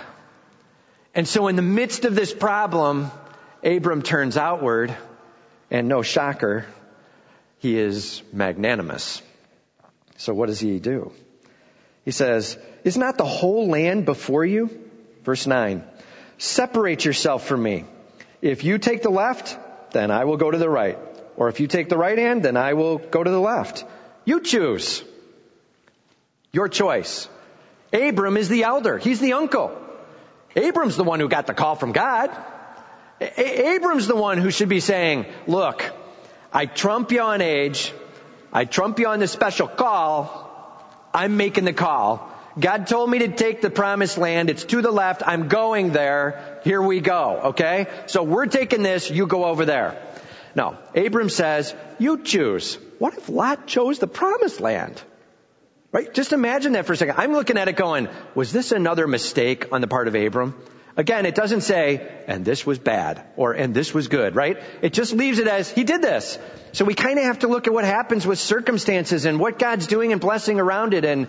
And 1.14 1.27
so 1.27 1.46
in 1.46 1.57
the 1.57 1.62
midst 1.62 2.05
of 2.05 2.14
this 2.14 2.35
problem, 2.35 3.11
Abram 3.62 4.03
turns 4.03 4.37
outward, 4.37 4.94
and 5.70 5.88
no 5.88 6.03
shocker, 6.03 6.66
he 7.59 7.79
is 7.79 8.22
magnanimous. 8.33 9.22
So 10.16 10.35
what 10.35 10.46
does 10.46 10.61
he 10.61 10.81
do? 10.81 11.12
He 12.05 12.11
says, 12.11 12.59
Is 12.83 12.98
not 12.98 13.16
the 13.16 13.24
whole 13.24 13.68
land 13.68 14.05
before 14.05 14.44
you? 14.44 14.70
Verse 15.22 15.46
9. 15.46 15.85
Separate 16.37 17.05
yourself 17.05 17.46
from 17.46 17.62
me. 17.62 17.85
If 18.42 18.64
you 18.64 18.79
take 18.79 19.03
the 19.03 19.11
left, 19.11 19.57
then 19.92 20.11
I 20.11 20.24
will 20.24 20.37
go 20.37 20.50
to 20.50 20.59
the 20.59 20.68
right. 20.68 20.98
Or 21.37 21.49
if 21.49 21.61
you 21.61 21.66
take 21.66 21.88
the 21.88 21.99
right 21.99 22.18
hand, 22.18 22.42
then 22.42 22.57
I 22.57 22.75
will 22.75 22.99
go 22.99 23.23
to 23.23 23.31
the 23.31 23.40
left. 23.40 23.85
You 24.25 24.40
choose. 24.40 25.03
Your 26.53 26.68
choice. 26.68 27.29
Abram 27.92 28.37
is 28.37 28.49
the 28.49 28.62
elder. 28.64 28.99
He's 28.99 29.20
the 29.20 29.33
uncle. 29.35 29.77
Abram's 30.57 30.97
the 30.97 31.05
one 31.05 31.20
who 31.20 31.29
got 31.29 31.47
the 31.47 31.55
call 31.55 31.75
from 31.75 31.92
God. 31.92 32.31
A- 33.20 33.75
Abram's 33.75 34.07
the 34.07 34.16
one 34.16 34.38
who 34.38 34.51
should 34.51 34.68
be 34.68 34.81
saying, 34.81 35.27
look, 35.47 35.85
I 36.53 36.66
trump 36.66 37.11
you 37.11 37.20
on 37.20 37.40
age. 37.40 37.92
I 38.53 38.64
trump 38.64 38.99
you 39.01 39.09
on 39.09 39.18
the 39.18 39.27
special 39.27 39.66
call. 39.66 40.51
I'm 41.12 41.37
making 41.37 41.64
the 41.64 41.73
call. 41.73 42.31
God 42.59 42.87
told 42.87 43.11
me 43.11 43.18
to 43.20 43.29
take 43.29 43.61
the 43.62 43.70
promised 43.70 44.16
land. 44.16 44.49
It's 44.49 44.64
to 44.66 44.81
the 44.81 44.92
left. 44.92 45.23
I'm 45.27 45.49
going 45.49 45.90
there. 45.90 46.61
Here 46.62 46.81
we 46.81 47.01
go. 47.01 47.40
Okay? 47.47 47.88
So 48.07 48.23
we're 48.23 48.47
taking 48.47 48.83
this. 48.83 49.11
You 49.11 49.27
go 49.27 49.44
over 49.44 49.64
there. 49.64 50.01
No. 50.55 50.79
Abram 50.95 51.29
says, 51.29 51.75
you 51.99 52.23
choose. 52.23 52.79
What 52.99 53.14
if 53.14 53.29
Lot 53.29 53.67
chose 53.67 53.99
the 53.99 54.07
promised 54.07 54.61
land? 54.61 55.03
Right? 55.90 56.12
Just 56.12 56.33
imagine 56.33 56.73
that 56.73 56.87
for 56.87 56.93
a 56.93 56.97
second. 56.97 57.17
I'm 57.19 57.33
looking 57.33 57.57
at 57.57 57.69
it 57.69 57.77
going, 57.77 58.09
was 58.35 58.53
this 58.53 58.73
another 58.73 59.07
mistake 59.07 59.73
on 59.73 59.81
the 59.81 59.87
part 59.87 60.09
of 60.09 60.14
Abram? 60.14 60.55
Again, 60.97 61.27
it 61.27 61.35
doesn't 61.35 61.62
say, 61.62 62.09
and 62.29 62.45
this 62.45 62.64
was 62.64 62.79
bad, 62.79 63.25
or 63.37 63.53
and 63.53 63.75
this 63.75 63.93
was 63.93 64.07
good, 64.07 64.37
right? 64.37 64.62
It 64.81 64.93
just 64.93 65.12
leaves 65.12 65.40
it 65.40 65.49
as, 65.49 65.69
he 65.69 65.83
did 65.83 66.03
this. 66.03 66.38
So 66.73 66.85
we 66.85 66.95
kind 66.95 67.19
of 67.19 67.25
have 67.25 67.40
to 67.40 67.49
look 67.49 67.67
at 67.67 67.73
what 67.73 67.85
happens 67.85 68.25
with 68.25 68.38
circumstances 68.38 69.25
and 69.25 69.40
what 69.40 69.59
God's 69.59 69.88
doing 69.88 70.12
and 70.12 70.21
blessing 70.21 70.61
around 70.61 70.95
it. 70.95 71.05
And 71.05 71.27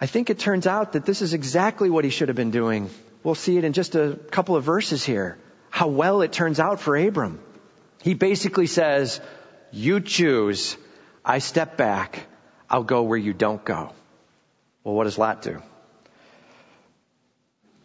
I 0.00 0.06
think 0.06 0.30
it 0.30 0.38
turns 0.38 0.68
out 0.68 0.92
that 0.92 1.04
this 1.04 1.22
is 1.22 1.34
exactly 1.34 1.90
what 1.90 2.04
he 2.04 2.10
should 2.10 2.28
have 2.28 2.36
been 2.36 2.52
doing. 2.52 2.88
We'll 3.24 3.34
see 3.34 3.58
it 3.58 3.64
in 3.64 3.72
just 3.72 3.96
a 3.96 4.18
couple 4.30 4.54
of 4.54 4.62
verses 4.62 5.04
here. 5.04 5.36
How 5.70 5.88
well 5.88 6.22
it 6.22 6.32
turns 6.32 6.60
out 6.60 6.80
for 6.80 6.96
Abram. 6.96 7.40
He 8.02 8.14
basically 8.14 8.66
says, 8.66 9.20
you 9.70 10.00
choose. 10.00 10.76
I 11.24 11.38
step 11.38 11.76
back. 11.76 12.26
I'll 12.68 12.84
go 12.84 13.02
where 13.02 13.18
you 13.18 13.32
don't 13.32 13.64
go. 13.64 13.92
Well, 14.84 14.94
what 14.94 15.04
does 15.04 15.18
Lot 15.18 15.42
do? 15.42 15.62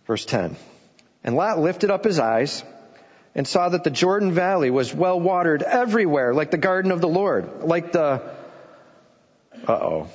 Verse 0.05 0.25
10. 0.25 0.55
And 1.23 1.35
Lot 1.35 1.59
lifted 1.59 1.91
up 1.91 2.03
his 2.03 2.19
eyes 2.19 2.63
and 3.33 3.47
saw 3.47 3.69
that 3.69 3.83
the 3.83 3.89
Jordan 3.89 4.31
Valley 4.31 4.69
was 4.69 4.93
well 4.93 5.19
watered 5.19 5.63
everywhere, 5.63 6.33
like 6.33 6.51
the 6.51 6.57
garden 6.57 6.91
of 6.91 7.01
the 7.01 7.07
Lord, 7.07 7.63
like 7.63 7.91
the, 7.91 8.21
uh-oh, 9.67 10.07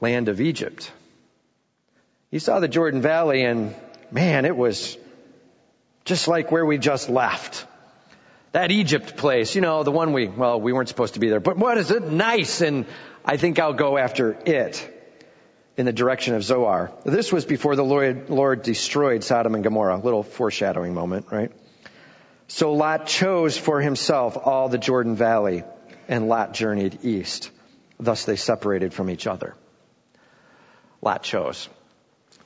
land 0.00 0.28
of 0.28 0.40
Egypt. 0.40 0.92
He 2.30 2.38
saw 2.38 2.60
the 2.60 2.68
Jordan 2.68 3.02
Valley 3.02 3.42
and 3.42 3.74
man, 4.10 4.44
it 4.44 4.56
was 4.56 4.96
just 6.04 6.28
like 6.28 6.52
where 6.52 6.64
we 6.64 6.78
just 6.78 7.08
left. 7.08 7.66
That 8.52 8.70
Egypt 8.70 9.16
place, 9.16 9.54
you 9.54 9.62
know, 9.62 9.82
the 9.82 9.90
one 9.90 10.12
we, 10.12 10.28
well, 10.28 10.60
we 10.60 10.74
weren't 10.74 10.88
supposed 10.88 11.14
to 11.14 11.20
be 11.20 11.30
there, 11.30 11.40
but 11.40 11.56
what 11.56 11.78
is 11.78 11.90
it? 11.90 12.04
Nice. 12.04 12.60
And 12.60 12.86
I 13.24 13.38
think 13.38 13.58
I'll 13.58 13.72
go 13.72 13.96
after 13.96 14.32
it 14.44 14.88
in 15.78 15.86
the 15.86 15.92
direction 15.92 16.34
of 16.34 16.44
Zoar. 16.44 16.92
This 17.04 17.32
was 17.32 17.46
before 17.46 17.76
the 17.76 17.84
Lord, 17.84 18.28
Lord 18.28 18.62
destroyed 18.62 19.24
Sodom 19.24 19.54
and 19.54 19.64
Gomorrah. 19.64 19.96
A 19.96 20.04
little 20.04 20.22
foreshadowing 20.22 20.92
moment, 20.92 21.26
right? 21.30 21.50
So 22.46 22.74
Lot 22.74 23.06
chose 23.06 23.56
for 23.56 23.80
himself 23.80 24.36
all 24.36 24.68
the 24.68 24.76
Jordan 24.76 25.16
Valley 25.16 25.64
and 26.06 26.28
Lot 26.28 26.52
journeyed 26.52 26.98
east. 27.04 27.50
Thus 27.98 28.26
they 28.26 28.36
separated 28.36 28.92
from 28.92 29.08
each 29.08 29.26
other. 29.26 29.54
Lot 31.00 31.22
chose. 31.22 31.70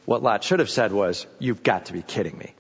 What 0.05 0.23
Lot 0.23 0.45
should 0.45 0.61
have 0.61 0.71
said 0.71 0.93
was, 0.93 1.27
you've 1.41 1.65
got 1.65 1.87
to 1.87 1.93
be 1.93 2.03
kidding 2.03 2.39
me 2.39 2.55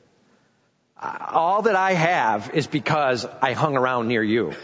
all 1.00 1.62
that 1.62 1.76
I 1.76 1.92
have 1.92 2.50
is 2.54 2.66
because 2.66 3.26
I 3.42 3.52
hung 3.52 3.76
around 3.76 4.08
near 4.08 4.22
you. 4.22 4.54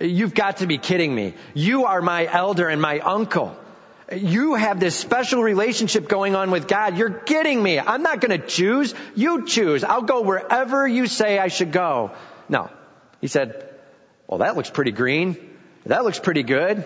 You've 0.00 0.34
got 0.34 0.58
to 0.58 0.66
be 0.66 0.78
kidding 0.78 1.14
me. 1.14 1.34
You 1.52 1.84
are 1.84 2.00
my 2.00 2.26
elder 2.26 2.68
and 2.68 2.80
my 2.80 3.00
uncle. 3.00 3.54
You 4.12 4.54
have 4.54 4.80
this 4.80 4.96
special 4.96 5.42
relationship 5.42 6.08
going 6.08 6.34
on 6.34 6.50
with 6.50 6.66
God. 6.66 6.96
You're 6.96 7.10
kidding 7.10 7.62
me. 7.62 7.78
I'm 7.78 8.02
not 8.02 8.20
going 8.20 8.40
to 8.40 8.44
choose. 8.46 8.94
You 9.14 9.46
choose. 9.46 9.84
I'll 9.84 10.02
go 10.02 10.22
wherever 10.22 10.88
you 10.88 11.06
say 11.06 11.38
I 11.38 11.48
should 11.48 11.70
go. 11.70 12.12
No. 12.48 12.70
He 13.20 13.28
said, 13.28 13.68
well, 14.26 14.38
that 14.38 14.56
looks 14.56 14.70
pretty 14.70 14.92
green. 14.92 15.36
That 15.84 16.04
looks 16.04 16.18
pretty 16.18 16.42
good. 16.42 16.84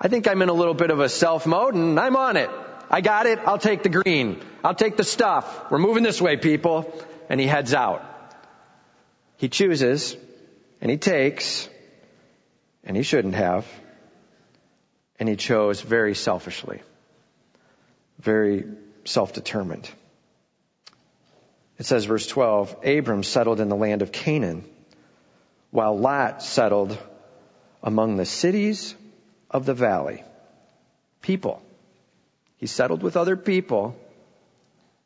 I 0.00 0.08
think 0.08 0.28
I'm 0.28 0.40
in 0.40 0.48
a 0.48 0.54
little 0.54 0.74
bit 0.74 0.90
of 0.90 1.00
a 1.00 1.08
self 1.08 1.46
mode 1.46 1.74
and 1.74 1.98
I'm 1.98 2.16
on 2.16 2.36
it. 2.36 2.50
I 2.90 3.00
got 3.00 3.26
it. 3.26 3.40
I'll 3.40 3.58
take 3.58 3.82
the 3.82 3.88
green. 3.88 4.40
I'll 4.64 4.74
take 4.74 4.96
the 4.96 5.04
stuff. 5.04 5.70
We're 5.70 5.78
moving 5.78 6.02
this 6.04 6.20
way, 6.22 6.36
people. 6.36 6.92
And 7.28 7.40
he 7.40 7.46
heads 7.46 7.74
out. 7.74 8.04
He 9.42 9.48
chooses 9.48 10.16
and 10.80 10.88
he 10.88 10.98
takes 10.98 11.68
and 12.84 12.96
he 12.96 13.02
shouldn't 13.02 13.34
have. 13.34 13.66
And 15.18 15.28
he 15.28 15.34
chose 15.34 15.80
very 15.80 16.14
selfishly, 16.14 16.80
very 18.20 18.66
self-determined. 19.04 19.90
It 21.76 21.86
says 21.86 22.04
verse 22.04 22.28
12, 22.28 22.76
Abram 22.84 23.24
settled 23.24 23.58
in 23.58 23.68
the 23.68 23.74
land 23.74 24.02
of 24.02 24.12
Canaan 24.12 24.64
while 25.72 25.98
Lot 25.98 26.44
settled 26.44 26.96
among 27.82 28.18
the 28.18 28.26
cities 28.26 28.94
of 29.50 29.66
the 29.66 29.74
valley. 29.74 30.22
People. 31.20 31.60
He 32.58 32.68
settled 32.68 33.02
with 33.02 33.16
other 33.16 33.36
people 33.36 33.96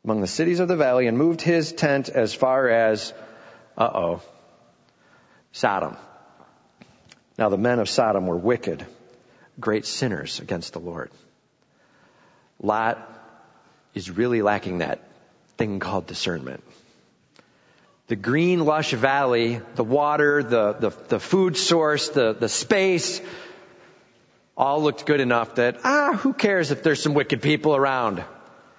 among 0.03 0.21
the 0.21 0.27
cities 0.27 0.59
of 0.59 0.67
the 0.67 0.77
valley 0.77 1.07
and 1.07 1.17
moved 1.17 1.41
his 1.41 1.73
tent 1.73 2.09
as 2.09 2.35
far 2.35 2.69
as, 2.69 3.13
uh 3.77 3.89
oh, 3.93 4.21
Sodom. 5.51 5.97
Now 7.37 7.49
the 7.49 7.57
men 7.57 7.79
of 7.79 7.87
Sodom 7.87 8.25
were 8.25 8.37
wicked, 8.37 8.85
great 9.59 9.85
sinners 9.85 10.39
against 10.39 10.73
the 10.73 10.79
Lord. 10.79 11.11
Lot 12.59 12.97
is 13.93 14.09
really 14.09 14.41
lacking 14.41 14.79
that 14.79 15.07
thing 15.57 15.79
called 15.79 16.07
discernment. 16.07 16.63
The 18.07 18.15
green 18.15 18.63
lush 18.63 18.91
valley, 18.91 19.61
the 19.75 19.83
water, 19.83 20.41
the, 20.41 20.73
the, 20.73 20.89
the 21.09 21.19
food 21.19 21.57
source, 21.57 22.09
the, 22.09 22.33
the 22.33 22.47
space, 22.47 23.21
all 24.55 24.81
looked 24.81 25.05
good 25.05 25.19
enough 25.19 25.55
that, 25.55 25.81
ah, 25.83 26.13
who 26.13 26.33
cares 26.33 26.71
if 26.71 26.81
there's 26.83 27.03
some 27.03 27.13
wicked 27.13 27.41
people 27.41 27.75
around? 27.75 28.23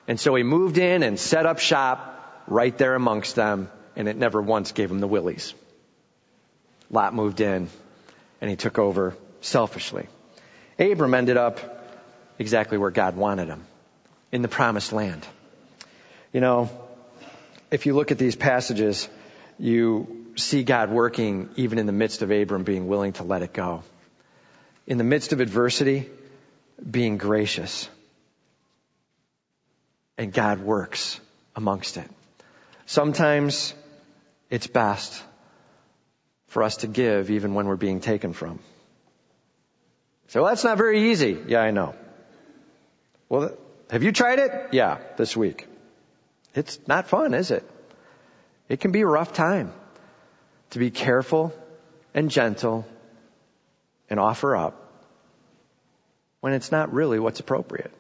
And 0.09 0.19
so 0.19 0.35
he 0.35 0.43
moved 0.43 0.79
in 0.79 1.03
and 1.03 1.21
set 1.21 1.47
up 1.47 1.59
shop 1.59 2.45
right 2.47 2.77
there 2.79 2.95
amongst 2.95 3.37
them, 3.37 3.71
and 3.99 4.09
it 4.09 4.17
never 4.17 4.41
once 4.41 4.73
gave 4.73 4.91
him 4.91 5.01
the 5.01 5.09
willies. 5.09 5.53
Lot 6.89 7.13
moved 7.15 7.41
in, 7.41 7.69
and 8.41 8.49
he 8.49 8.57
took 8.57 8.79
over 8.79 9.15
selfishly. 9.41 10.07
Abram 10.79 11.13
ended 11.15 11.37
up 11.37 11.59
exactly 12.39 12.79
where 12.79 12.93
God 12.93 13.17
wanted 13.17 13.49
him, 13.49 13.67
in 14.31 14.41
the 14.41 14.49
promised 14.49 14.93
land. 14.93 15.27
You 16.33 16.41
know, 16.41 16.71
if 17.73 17.87
you 17.87 17.95
look 17.95 18.13
at 18.13 18.19
these 18.19 18.37
passages, 18.37 19.09
you 19.59 20.27
see 20.37 20.63
God 20.63 20.91
working 20.91 21.51
even 21.57 21.79
in 21.79 21.87
the 21.87 21.93
midst 21.93 22.23
of 22.23 22.31
Abram 22.31 22.63
being 22.63 22.87
willing 22.87 23.15
to 23.15 23.25
let 23.25 23.43
it 23.43 23.53
go. 23.53 23.83
In 24.87 24.97
the 24.97 25.05
midst 25.05 25.33
of 25.33 25.41
adversity, 25.41 26.09
being 26.89 27.19
gracious. 27.19 27.89
And 30.17 30.33
God 30.33 30.61
works 30.61 31.21
amongst 31.57 31.97
it. 31.97 32.09
Sometimes 32.87 33.75
it's 34.51 34.67
best 34.67 35.23
for 36.49 36.63
us 36.63 36.79
to 36.79 36.87
give 36.87 37.31
even 37.31 37.55
when 37.55 37.67
we're 37.67 37.77
being 37.77 38.01
taken 38.01 38.33
from. 38.33 38.59
So 40.29 40.43
well, 40.43 40.51
that's 40.51 40.65
not 40.65 40.77
very 40.77 41.11
easy. 41.11 41.39
Yeah, 41.47 41.61
I 41.61 41.71
know. 41.71 41.95
Well, 43.29 43.57
have 43.91 44.03
you 44.03 44.13
tried 44.13 44.39
it? 44.39 44.53
Yeah, 44.73 44.99
this 45.17 45.37
week. 45.37 45.67
It's 46.55 46.79
not 46.87 47.09
fun, 47.09 47.35
is 47.35 47.51
it? 47.51 47.69
It 48.69 48.81
can 48.81 48.93
be 48.93 49.03
a 49.03 49.07
rough 49.07 49.33
time 49.33 49.73
to 50.71 50.79
be 50.79 50.91
careful 50.91 51.55
and 52.15 52.31
gentle 52.31 52.87
and 54.11 54.21
offer 54.21 54.57
up 54.57 54.75
when 56.41 56.53
it's 56.53 56.71
not 56.71 56.93
really 56.93 57.19
what's 57.19 57.41
appropriate. 57.41 57.93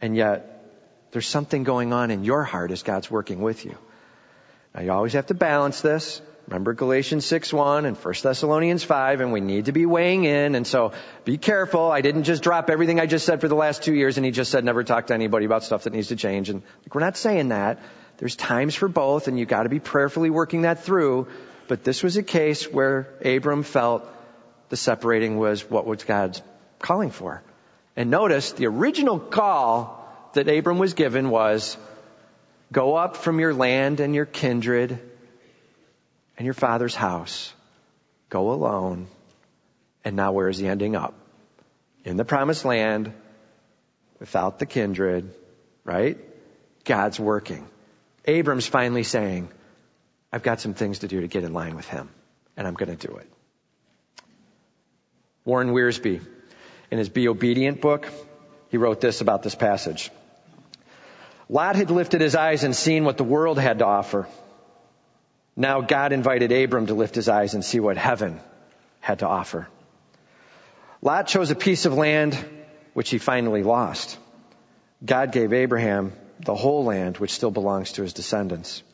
And 0.00 0.16
yet, 0.16 0.64
there's 1.12 1.26
something 1.26 1.64
going 1.64 1.92
on 1.92 2.10
in 2.10 2.24
your 2.24 2.44
heart 2.44 2.70
as 2.70 2.82
God's 2.82 3.10
working 3.10 3.40
with 3.40 3.64
you. 3.64 3.76
Now 4.74 4.82
you 4.82 4.92
always 4.92 5.14
have 5.14 5.26
to 5.26 5.34
balance 5.34 5.80
this. 5.80 6.22
Remember 6.46 6.74
Galatians 6.74 7.24
6.1 7.26 7.86
and 7.86 7.96
1 7.96 8.14
Thessalonians 8.22 8.82
5 8.82 9.20
and 9.20 9.32
we 9.32 9.40
need 9.40 9.66
to 9.66 9.72
be 9.72 9.86
weighing 9.86 10.24
in 10.24 10.56
and 10.56 10.66
so 10.66 10.92
be 11.24 11.38
careful. 11.38 11.90
I 11.90 12.00
didn't 12.00 12.24
just 12.24 12.42
drop 12.42 12.70
everything 12.70 12.98
I 12.98 13.06
just 13.06 13.24
said 13.24 13.40
for 13.40 13.46
the 13.46 13.54
last 13.54 13.84
two 13.84 13.94
years 13.94 14.16
and 14.16 14.24
he 14.24 14.32
just 14.32 14.50
said 14.50 14.64
never 14.64 14.82
talk 14.82 15.08
to 15.08 15.14
anybody 15.14 15.46
about 15.46 15.62
stuff 15.62 15.84
that 15.84 15.92
needs 15.92 16.08
to 16.08 16.16
change 16.16 16.50
and 16.50 16.62
like, 16.82 16.94
we're 16.94 17.02
not 17.02 17.16
saying 17.16 17.48
that. 17.48 17.78
There's 18.18 18.34
times 18.34 18.74
for 18.74 18.88
both 18.88 19.28
and 19.28 19.38
you 19.38 19.46
gotta 19.46 19.68
be 19.68 19.78
prayerfully 19.78 20.30
working 20.30 20.62
that 20.62 20.82
through. 20.82 21.28
But 21.68 21.84
this 21.84 22.02
was 22.02 22.16
a 22.16 22.22
case 22.24 22.64
where 22.64 23.08
Abram 23.24 23.62
felt 23.62 24.04
the 24.70 24.76
separating 24.76 25.38
was 25.38 25.70
what 25.70 25.86
was 25.86 26.02
God's 26.02 26.42
calling 26.80 27.10
for. 27.10 27.42
And 27.94 28.10
notice 28.10 28.52
the 28.52 28.66
original 28.66 29.20
call 29.20 30.04
that 30.32 30.48
Abram 30.48 30.78
was 30.78 30.94
given 30.94 31.30
was 31.30 31.76
go 32.72 32.96
up 32.96 33.16
from 33.16 33.40
your 33.40 33.54
land 33.54 34.00
and 34.00 34.14
your 34.14 34.26
kindred 34.26 34.98
and 36.36 36.44
your 36.44 36.54
father's 36.54 36.94
house. 36.94 37.52
Go 38.28 38.52
alone. 38.52 39.08
And 40.04 40.16
now 40.16 40.32
where 40.32 40.48
is 40.48 40.58
he 40.58 40.66
ending 40.66 40.96
up? 40.96 41.14
In 42.04 42.16
the 42.16 42.24
promised 42.24 42.64
land 42.64 43.12
without 44.18 44.58
the 44.58 44.66
kindred, 44.66 45.34
right? 45.84 46.18
God's 46.84 47.20
working. 47.20 47.68
Abram's 48.24 48.66
finally 48.66 49.02
saying, 49.02 49.50
I've 50.32 50.42
got 50.42 50.60
some 50.60 50.74
things 50.74 51.00
to 51.00 51.08
do 51.08 51.20
to 51.20 51.26
get 51.26 51.44
in 51.44 51.52
line 51.52 51.74
with 51.74 51.88
him, 51.88 52.08
and 52.56 52.66
I'm 52.66 52.74
going 52.74 52.96
to 52.96 53.06
do 53.06 53.16
it. 53.16 53.28
Warren 55.44 55.70
Wiersbe, 55.70 56.22
in 56.90 56.98
his 56.98 57.08
Be 57.08 57.28
Obedient 57.28 57.80
book, 57.80 58.08
he 58.68 58.76
wrote 58.76 59.00
this 59.00 59.20
about 59.20 59.42
this 59.42 59.54
passage. 59.54 60.10
Lot 61.50 61.74
had 61.74 61.90
lifted 61.90 62.20
his 62.20 62.36
eyes 62.36 62.62
and 62.62 62.76
seen 62.76 63.04
what 63.04 63.16
the 63.16 63.24
world 63.24 63.58
had 63.58 63.80
to 63.80 63.84
offer. 63.84 64.28
Now 65.56 65.80
God 65.80 66.12
invited 66.12 66.52
Abram 66.52 66.86
to 66.86 66.94
lift 66.94 67.16
his 67.16 67.28
eyes 67.28 67.54
and 67.54 67.64
see 67.64 67.80
what 67.80 67.96
heaven 67.96 68.38
had 69.00 69.18
to 69.18 69.26
offer. 69.26 69.66
Lot 71.02 71.26
chose 71.26 71.50
a 71.50 71.56
piece 71.56 71.86
of 71.86 71.94
land 71.94 72.38
which 72.94 73.10
he 73.10 73.18
finally 73.18 73.64
lost. 73.64 74.16
God 75.04 75.32
gave 75.32 75.52
Abraham 75.52 76.12
the 76.38 76.54
whole 76.54 76.84
land 76.84 77.18
which 77.18 77.32
still 77.32 77.50
belongs 77.50 77.92
to 77.92 78.02
his 78.02 78.12
descendants. 78.12 78.84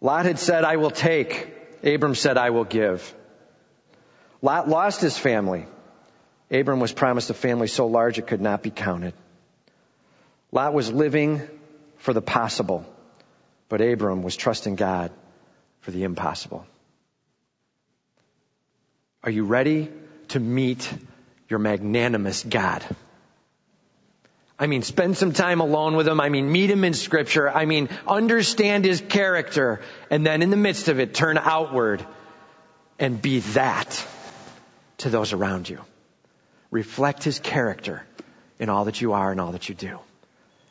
Lot 0.00 0.26
had 0.26 0.38
said, 0.38 0.62
I 0.62 0.76
will 0.76 0.92
take. 0.92 1.52
Abram 1.82 2.14
said, 2.14 2.38
I 2.38 2.50
will 2.50 2.64
give. 2.64 3.12
Lot 4.42 4.68
lost 4.68 5.00
his 5.00 5.18
family. 5.18 5.66
Abram 6.52 6.78
was 6.78 6.92
promised 6.92 7.30
a 7.30 7.34
family 7.34 7.66
so 7.66 7.88
large 7.88 8.20
it 8.20 8.28
could 8.28 8.40
not 8.40 8.62
be 8.62 8.70
counted. 8.70 9.14
Lot 10.52 10.72
was 10.72 10.92
living 10.92 11.42
for 11.98 12.12
the 12.12 12.22
possible, 12.22 12.84
but 13.68 13.80
Abram 13.80 14.22
was 14.22 14.36
trusting 14.36 14.76
God 14.76 15.10
for 15.80 15.90
the 15.90 16.04
impossible. 16.04 16.66
Are 19.22 19.30
you 19.30 19.44
ready 19.44 19.90
to 20.28 20.40
meet 20.40 20.92
your 21.48 21.58
magnanimous 21.58 22.44
God? 22.44 22.84
I 24.58 24.68
mean, 24.68 24.82
spend 24.82 25.16
some 25.16 25.32
time 25.32 25.60
alone 25.60 25.96
with 25.96 26.08
him. 26.08 26.20
I 26.20 26.30
mean, 26.30 26.50
meet 26.50 26.70
him 26.70 26.84
in 26.84 26.94
scripture. 26.94 27.50
I 27.50 27.66
mean, 27.66 27.88
understand 28.06 28.84
his 28.84 29.02
character. 29.02 29.80
And 30.10 30.24
then 30.24 30.42
in 30.42 30.50
the 30.50 30.56
midst 30.56 30.88
of 30.88 30.98
it, 30.98 31.12
turn 31.12 31.36
outward 31.36 32.06
and 32.98 33.20
be 33.20 33.40
that 33.40 34.06
to 34.98 35.10
those 35.10 35.34
around 35.34 35.68
you. 35.68 35.80
Reflect 36.70 37.22
his 37.22 37.38
character 37.38 38.04
in 38.58 38.70
all 38.70 38.86
that 38.86 39.00
you 39.00 39.12
are 39.12 39.30
and 39.30 39.40
all 39.40 39.52
that 39.52 39.68
you 39.68 39.74
do. 39.74 39.98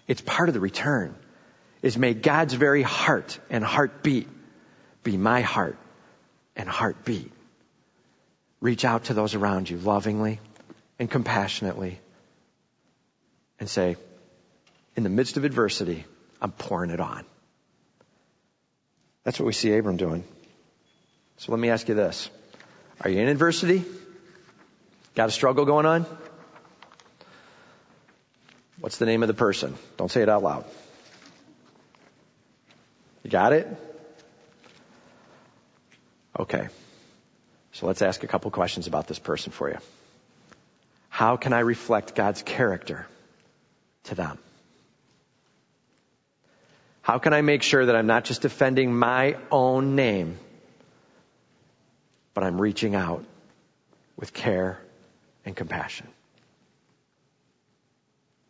It's 0.08 0.22
part 0.22 0.50
of 0.50 0.54
the 0.54 0.60
return 0.60 1.16
is 1.82 1.98
may 1.98 2.14
God's 2.14 2.54
very 2.54 2.82
heart 2.82 3.40
and 3.50 3.64
heartbeat 3.64 4.28
be 5.04 5.18
my 5.18 5.42
heart 5.42 5.78
and 6.56 6.68
heartbeat. 6.68 7.32
Reach 8.60 8.86
out 8.86 9.06
to 9.06 9.14
those 9.14 9.36
around 9.36 9.70
you 9.70 9.78
lovingly 9.78 10.40
and 11.00 11.10
compassionately 11.10 12.00
and 13.60 13.70
say, 13.70 13.98
in 14.96 15.04
the 15.04 15.10
midst 15.10 15.38
of 15.38 15.44
adversity, 15.44 16.06
I'm 16.42 16.52
pouring 16.52 16.90
it 16.90 17.00
on. 17.00 17.26
That's 19.24 19.40
what 19.40 19.46
we 19.46 19.54
see 19.54 19.76
Abram 19.76 19.98
doing. 19.98 20.24
So 21.38 21.52
let 21.52 21.60
me 21.60 21.70
ask 21.70 21.88
you 21.90 21.96
this. 21.96 22.30
Are 23.02 23.10
you 23.10 23.20
in 23.20 23.28
adversity? 23.28 23.84
Got 25.16 25.30
a 25.30 25.32
struggle 25.32 25.66
going 25.66 25.86
on? 25.86 26.06
What's 28.86 29.00
the 29.00 29.08
name 29.08 29.24
of 29.24 29.28
the 29.28 29.34
person? 29.34 29.74
Don't 29.98 30.12
say 30.12 30.22
it 30.22 30.30
out 30.30 30.44
loud. 30.44 30.64
You 33.24 33.32
got 33.32 33.52
it? 33.52 33.68
Okay. 36.40 36.68
So 37.72 37.88
let's 37.88 38.04
ask 38.04 38.24
a 38.24 38.28
couple 38.28 38.52
questions 38.52 38.86
about 38.86 39.08
this 39.08 39.18
person 39.18 39.52
for 39.52 39.72
you. 39.72 39.80
How 41.10 41.36
can 41.36 41.52
I 41.52 41.62
reflect 41.62 42.14
God's 42.14 42.44
character 42.44 43.08
to 44.04 44.14
them? 44.14 44.38
How 47.02 47.18
can 47.18 47.34
I 47.34 47.42
make 47.42 47.64
sure 47.64 47.88
that 47.88 47.96
I'm 47.96 48.06
not 48.06 48.24
just 48.24 48.44
defending 48.44 48.96
my 48.96 49.38
own 49.50 49.96
name, 49.96 50.38
but 52.36 52.44
I'm 52.44 52.62
reaching 52.62 52.94
out 52.94 53.26
with 54.16 54.32
care 54.32 54.80
and 55.44 55.56
compassion? 55.56 56.06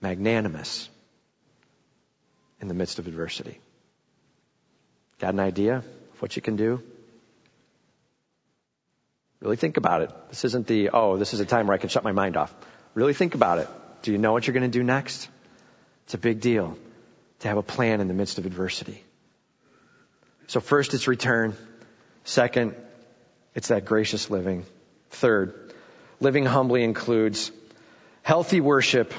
Magnanimous 0.01 0.89
in 2.62 2.67
the 2.67 2.73
midst 2.73 2.99
of 2.99 3.08
adversity. 3.08 3.60
Got 5.19 5.34
an 5.34 5.39
idea 5.39 5.77
of 5.77 6.21
what 6.21 6.36
you 6.36 6.41
can 6.41 6.55
do? 6.55 6.81
Really 9.41 9.55
think 9.55 9.77
about 9.77 10.01
it. 10.01 10.12
This 10.29 10.45
isn't 10.45 10.67
the, 10.67 10.89
oh, 10.91 11.17
this 11.17 11.34
is 11.34 11.39
a 11.39 11.45
time 11.45 11.67
where 11.67 11.75
I 11.75 11.77
can 11.77 11.89
shut 11.89 12.03
my 12.03 12.12
mind 12.12 12.38
off. 12.38 12.53
Really 12.93 13.13
think 13.13 13.36
about 13.36 13.60
it. 13.60 13.67
Do 14.01 14.12
you 14.12 14.17
know 14.17 14.34
what 14.34 14.47
you're 14.47 14.53
going 14.53 14.69
to 14.69 14.77
do 14.77 14.84
next? 14.84 15.27
It's 16.05 16.13
a 16.13 16.17
big 16.17 16.39
deal 16.39 16.77
to 17.39 17.47
have 17.47 17.58
a 17.58 17.63
plan 17.63 18.01
in 18.01 18.08
the 18.08 18.13
midst 18.13 18.38
of 18.38 18.45
adversity. 18.45 19.03
So 20.47 20.60
first 20.60 20.93
it's 20.93 21.08
return. 21.08 21.55
Second, 22.23 22.75
It's 23.55 23.69
that 23.69 23.86
gracious 23.86 24.29
living. 24.29 24.65
Third, 25.10 25.73
living 26.19 26.45
humbly 26.45 26.84
includes 26.84 27.51
healthy 28.21 28.60
worship, 28.60 29.13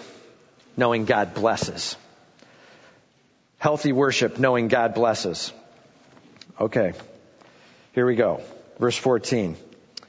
knowing 0.77 1.05
God 1.05 1.35
blesses. 1.35 1.97
Healthy 3.59 3.93
worship, 3.93 4.39
knowing 4.39 4.69
God 4.69 4.95
blesses. 4.95 5.53
Okay. 6.61 6.93
Here 7.93 8.07
we 8.07 8.15
go. 8.15 8.43
Verse 8.79 8.97
14. 8.97 9.57
It 9.97 10.03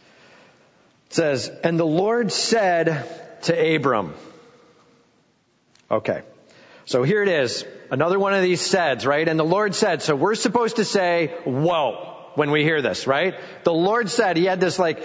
says, 1.09 1.49
And 1.63 1.79
the 1.79 1.85
Lord 1.85 2.31
said 2.31 3.07
to 3.43 3.75
Abram, 3.75 4.13
Okay. 5.89 6.21
So 6.85 7.03
here 7.03 7.23
it 7.23 7.29
is. 7.29 7.65
Another 7.91 8.19
one 8.19 8.33
of 8.33 8.41
these 8.41 8.61
saids, 8.61 9.05
right? 9.05 9.27
And 9.27 9.39
the 9.39 9.45
Lord 9.45 9.73
said, 9.75 10.01
so 10.01 10.15
we're 10.15 10.35
supposed 10.35 10.77
to 10.77 10.85
say, 10.85 11.27
whoa, 11.45 12.15
when 12.35 12.51
we 12.51 12.63
hear 12.63 12.81
this, 12.81 13.07
right? 13.07 13.35
The 13.63 13.73
Lord 13.73 14.09
said, 14.09 14.37
He 14.37 14.45
had 14.45 14.59
this 14.59 14.77
like, 14.77 15.03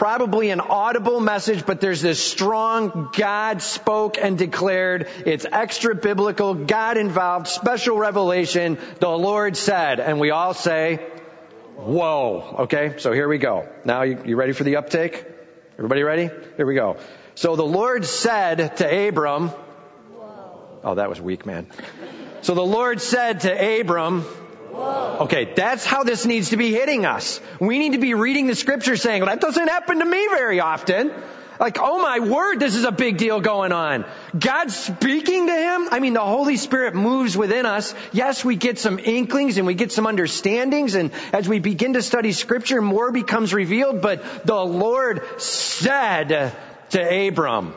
probably 0.00 0.48
an 0.48 0.60
audible 0.60 1.20
message, 1.20 1.66
but 1.66 1.78
there's 1.82 2.00
this 2.00 2.18
strong 2.18 3.10
God 3.12 3.60
spoke 3.60 4.16
and 4.16 4.38
declared. 4.38 5.06
It's 5.26 5.44
extra 5.44 5.94
biblical, 5.94 6.54
God 6.54 6.96
involved, 6.96 7.48
special 7.48 7.98
revelation. 7.98 8.78
The 8.98 9.10
Lord 9.10 9.58
said, 9.58 10.00
and 10.00 10.18
we 10.18 10.30
all 10.30 10.54
say, 10.54 10.96
whoa. 11.76 12.56
Okay, 12.60 12.94
so 12.96 13.12
here 13.12 13.28
we 13.28 13.36
go. 13.36 13.68
Now 13.84 14.00
you, 14.04 14.22
you 14.24 14.36
ready 14.36 14.52
for 14.52 14.64
the 14.64 14.76
uptake? 14.76 15.22
Everybody 15.74 16.02
ready? 16.02 16.30
Here 16.56 16.64
we 16.64 16.74
go. 16.74 16.96
So 17.34 17.54
the 17.56 17.62
Lord 17.62 18.06
said 18.06 18.78
to 18.78 19.08
Abram, 19.08 19.50
Oh, 20.82 20.94
that 20.94 21.10
was 21.10 21.20
weak, 21.20 21.44
man. 21.44 21.66
So 22.40 22.54
the 22.54 22.62
Lord 22.64 23.02
said 23.02 23.40
to 23.40 23.80
Abram, 23.80 24.24
Okay, 24.74 25.52
that's 25.54 25.84
how 25.84 26.04
this 26.04 26.24
needs 26.26 26.50
to 26.50 26.56
be 26.56 26.70
hitting 26.72 27.04
us. 27.04 27.40
We 27.60 27.78
need 27.78 27.92
to 27.92 27.98
be 27.98 28.14
reading 28.14 28.46
the 28.46 28.54
scripture 28.54 28.96
saying, 28.96 29.22
well, 29.22 29.30
that 29.30 29.40
doesn't 29.40 29.68
happen 29.68 29.98
to 29.98 30.04
me 30.04 30.28
very 30.28 30.60
often. 30.60 31.12
Like, 31.58 31.76
oh 31.78 32.00
my 32.00 32.20
word, 32.20 32.58
this 32.58 32.74
is 32.74 32.84
a 32.84 32.90
big 32.90 33.18
deal 33.18 33.38
going 33.40 33.70
on. 33.72 34.06
God's 34.36 34.74
speaking 34.74 35.46
to 35.46 35.52
him? 35.52 35.88
I 35.90 36.00
mean, 36.00 36.14
the 36.14 36.20
Holy 36.20 36.56
Spirit 36.56 36.94
moves 36.94 37.36
within 37.36 37.66
us. 37.66 37.94
Yes, 38.12 38.42
we 38.42 38.56
get 38.56 38.78
some 38.78 38.98
inklings 38.98 39.58
and 39.58 39.66
we 39.66 39.74
get 39.74 39.92
some 39.92 40.06
understandings 40.06 40.94
and 40.94 41.10
as 41.34 41.46
we 41.46 41.58
begin 41.58 41.92
to 41.92 42.02
study 42.02 42.32
scripture, 42.32 42.80
more 42.80 43.12
becomes 43.12 43.52
revealed, 43.52 44.00
but 44.00 44.46
the 44.46 44.64
Lord 44.64 45.22
said 45.38 46.54
to 46.90 47.28
Abram. 47.28 47.74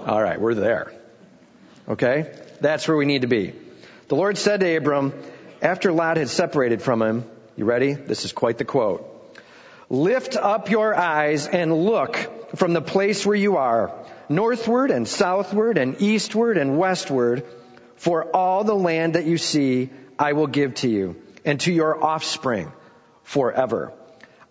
Alright, 0.00 0.40
we're 0.40 0.54
there. 0.54 0.94
Okay? 1.86 2.32
That's 2.62 2.88
where 2.88 2.96
we 2.96 3.04
need 3.04 3.20
to 3.20 3.28
be. 3.28 3.52
The 4.08 4.16
Lord 4.16 4.38
said 4.38 4.60
to 4.60 4.76
Abram, 4.76 5.12
after 5.66 5.90
Lot 5.90 6.16
had 6.16 6.28
separated 6.28 6.80
from 6.80 7.02
him, 7.02 7.24
you 7.56 7.64
ready? 7.64 7.92
This 7.92 8.24
is 8.24 8.32
quite 8.32 8.56
the 8.56 8.64
quote. 8.64 9.12
Lift 9.90 10.36
up 10.36 10.70
your 10.70 10.94
eyes 10.94 11.48
and 11.48 11.84
look 11.84 12.16
from 12.54 12.72
the 12.72 12.80
place 12.80 13.26
where 13.26 13.36
you 13.36 13.56
are, 13.56 13.92
northward 14.28 14.92
and 14.92 15.08
southward 15.08 15.76
and 15.76 16.00
eastward 16.00 16.56
and 16.56 16.78
westward, 16.78 17.44
for 17.96 18.24
all 18.24 18.62
the 18.62 18.76
land 18.76 19.16
that 19.16 19.26
you 19.26 19.38
see 19.38 19.90
I 20.16 20.34
will 20.34 20.46
give 20.46 20.74
to 20.76 20.88
you 20.88 21.16
and 21.44 21.58
to 21.62 21.72
your 21.72 22.02
offspring 22.02 22.70
forever. 23.24 23.92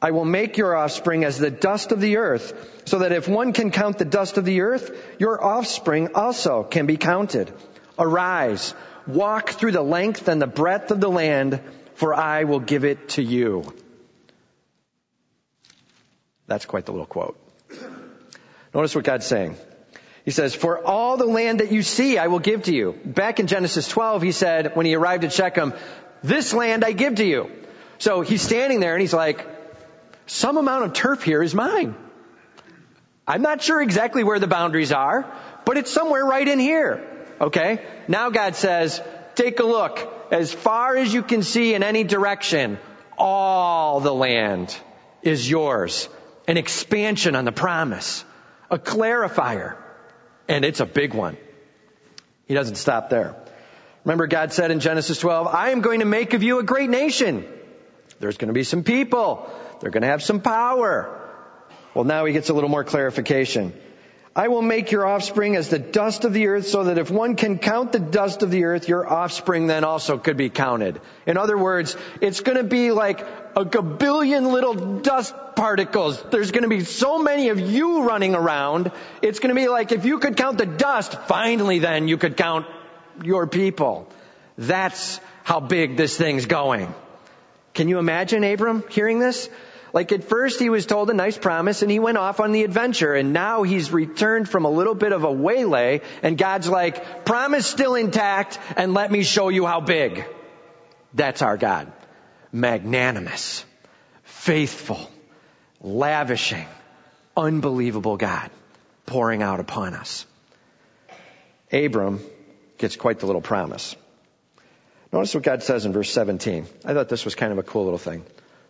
I 0.01 0.11
will 0.11 0.25
make 0.25 0.57
your 0.57 0.75
offspring 0.75 1.23
as 1.23 1.37
the 1.37 1.49
dust 1.49 1.93
of 1.93 2.01
the 2.01 2.17
earth, 2.17 2.81
so 2.83 2.99
that 2.99 3.13
if 3.13 3.29
one 3.29 3.53
can 3.53 3.71
count 3.71 3.99
the 3.99 4.05
dust 4.05 4.37
of 4.37 4.43
the 4.43 4.61
earth, 4.61 4.91
your 5.17 5.41
offspring 5.41 6.13
also 6.13 6.63
can 6.63 6.85
be 6.85 6.97
counted. 6.97 7.53
Arise, 7.97 8.75
walk 9.07 9.51
through 9.51 9.71
the 9.71 9.81
length 9.81 10.27
and 10.27 10.41
the 10.41 10.47
breadth 10.47 10.91
of 10.91 10.99
the 10.99 11.09
land, 11.09 11.61
for 11.95 12.13
I 12.13 12.43
will 12.43 12.59
give 12.59 12.83
it 12.83 13.09
to 13.09 13.21
you. 13.23 13.73
That's 16.47 16.65
quite 16.65 16.85
the 16.85 16.91
little 16.91 17.07
quote. 17.07 17.39
Notice 18.73 18.93
what 18.93 19.03
God's 19.03 19.25
saying. 19.25 19.55
He 20.25 20.31
says, 20.31 20.55
for 20.55 20.83
all 20.83 21.17
the 21.17 21.25
land 21.25 21.59
that 21.59 21.71
you 21.71 21.81
see, 21.81 22.17
I 22.17 22.27
will 22.27 22.39
give 22.39 22.63
to 22.63 22.73
you. 22.73 22.99
Back 23.05 23.39
in 23.39 23.47
Genesis 23.47 23.87
12, 23.87 24.21
he 24.21 24.31
said, 24.31 24.75
when 24.75 24.85
he 24.85 24.95
arrived 24.95 25.23
at 25.23 25.31
Shechem, 25.31 25.73
this 26.23 26.53
land 26.53 26.83
I 26.83 26.91
give 26.91 27.15
to 27.15 27.25
you. 27.25 27.51
So 27.99 28.21
he's 28.21 28.41
standing 28.41 28.79
there 28.79 28.93
and 28.93 29.01
he's 29.01 29.13
like, 29.13 29.47
some 30.25 30.57
amount 30.57 30.85
of 30.85 30.93
turf 30.93 31.23
here 31.23 31.43
is 31.43 31.53
mine. 31.53 31.95
I'm 33.27 33.41
not 33.41 33.61
sure 33.61 33.81
exactly 33.81 34.23
where 34.23 34.39
the 34.39 34.47
boundaries 34.47 34.91
are, 34.91 35.31
but 35.63 35.77
it's 35.77 35.91
somewhere 35.91 36.25
right 36.25 36.47
in 36.47 36.59
here. 36.59 37.14
Okay? 37.39 37.83
Now 38.07 38.29
God 38.29 38.55
says, 38.55 39.01
take 39.35 39.59
a 39.59 39.65
look. 39.65 40.11
As 40.31 40.51
far 40.51 40.95
as 40.95 41.13
you 41.13 41.21
can 41.21 41.43
see 41.43 41.73
in 41.73 41.83
any 41.83 42.03
direction, 42.03 42.79
all 43.17 43.99
the 43.99 44.13
land 44.13 44.75
is 45.21 45.49
yours. 45.49 46.09
An 46.47 46.57
expansion 46.57 47.35
on 47.35 47.45
the 47.45 47.51
promise. 47.51 48.23
A 48.69 48.77
clarifier. 48.77 49.77
And 50.47 50.63
it's 50.65 50.79
a 50.79 50.85
big 50.85 51.13
one. 51.13 51.37
He 52.47 52.53
doesn't 52.53 52.75
stop 52.75 53.09
there. 53.09 53.35
Remember 54.03 54.27
God 54.27 54.53
said 54.53 54.69
in 54.69 54.79
Genesis 54.79 55.19
12, 55.19 55.47
I 55.47 55.71
am 55.71 55.81
going 55.81 55.99
to 55.99 56.05
make 56.05 56.33
of 56.33 56.43
you 56.43 56.59
a 56.59 56.63
great 56.63 56.89
nation. 56.89 57.45
There's 58.19 58.37
going 58.37 58.49
to 58.49 58.53
be 58.53 58.63
some 58.63 58.83
people. 58.83 59.49
They're 59.79 59.89
going 59.89 60.03
to 60.03 60.07
have 60.07 60.21
some 60.21 60.41
power. 60.41 61.21
Well, 61.95 62.03
now 62.03 62.25
he 62.25 62.33
gets 62.33 62.49
a 62.49 62.53
little 62.53 62.69
more 62.69 62.83
clarification. 62.83 63.73
I 64.37 64.49
will 64.49 64.61
make 64.61 64.91
your 64.91 65.05
offspring 65.05 65.55
as 65.55 65.69
the 65.69 65.79
dust 65.79 66.25
of 66.25 66.33
the 66.33 66.47
earth 66.47 66.67
so 66.67 66.83
that 66.85 66.97
if 66.97 67.09
one 67.09 67.37
can 67.37 67.57
count 67.57 67.93
the 67.93 67.99
dust 67.99 68.43
of 68.43 68.51
the 68.51 68.65
earth, 68.65 68.89
your 68.89 69.07
offspring 69.07 69.67
then 69.67 69.85
also 69.85 70.17
could 70.17 70.35
be 70.35 70.49
counted. 70.49 70.99
In 71.25 71.37
other 71.37 71.57
words, 71.57 71.95
it's 72.19 72.41
going 72.41 72.57
to 72.57 72.65
be 72.65 72.91
like 72.91 73.21
a 73.55 73.63
gabillion 73.63 74.51
little 74.51 74.99
dust 74.99 75.33
particles. 75.55 76.21
There's 76.31 76.51
going 76.51 76.63
to 76.63 76.69
be 76.69 76.83
so 76.83 77.17
many 77.17 77.47
of 77.47 77.61
you 77.61 78.03
running 78.03 78.35
around. 78.35 78.91
It's 79.21 79.39
going 79.39 79.55
to 79.55 79.61
be 79.61 79.69
like 79.69 79.93
if 79.93 80.03
you 80.03 80.19
could 80.19 80.35
count 80.35 80.57
the 80.57 80.65
dust, 80.65 81.13
finally 81.27 81.79
then 81.79 82.09
you 82.09 82.17
could 82.17 82.35
count 82.35 82.65
your 83.23 83.47
people. 83.47 84.09
That's 84.57 85.21
how 85.45 85.61
big 85.61 85.95
this 85.95 86.17
thing's 86.17 86.45
going. 86.45 86.93
Can 87.73 87.87
you 87.87 87.99
imagine 87.99 88.43
Abram 88.43 88.83
hearing 88.89 89.19
this? 89.19 89.49
Like 89.95 90.11
at 90.11 90.25
first 90.25 90.59
he 90.59 90.69
was 90.69 90.85
told 90.85 91.09
a 91.09 91.13
nice 91.13 91.37
promise 91.37 91.81
and 91.81 91.89
he 91.89 91.99
went 91.99 92.17
off 92.17 92.41
on 92.41 92.51
the 92.51 92.65
adventure 92.65 93.13
and 93.13 93.31
now 93.31 93.63
he's 93.63 93.93
returned 93.93 94.49
from 94.49 94.65
a 94.65 94.69
little 94.69 94.93
bit 94.93 95.13
of 95.13 95.23
a 95.23 95.31
waylay 95.31 96.01
and 96.21 96.37
God's 96.37 96.67
like, 96.67 97.23
promise 97.23 97.65
still 97.65 97.95
intact 97.95 98.59
and 98.75 98.93
let 98.93 99.09
me 99.09 99.23
show 99.23 99.47
you 99.47 99.65
how 99.65 99.79
big. 99.79 100.25
That's 101.13 101.41
our 101.41 101.55
God. 101.55 101.93
Magnanimous, 102.51 103.63
faithful, 104.23 104.99
lavishing, 105.79 106.67
unbelievable 107.37 108.17
God 108.17 108.51
pouring 109.05 109.41
out 109.41 109.61
upon 109.61 109.93
us. 109.93 110.25
Abram 111.71 112.19
gets 112.77 112.97
quite 112.97 113.19
the 113.19 113.27
little 113.27 113.41
promise. 113.41 113.95
Notice 115.13 115.33
what 115.33 115.43
God 115.43 115.63
says 115.63 115.85
in 115.85 115.93
verse 115.93 116.11
17. 116.11 116.65
I 116.83 116.93
thought 116.93 117.07
this 117.07 117.23
was 117.23 117.35
kind 117.35 117.53
of 117.53 117.59
a 117.59 117.63
cool 117.63 117.85
little 117.85 117.97
thing. 117.97 118.25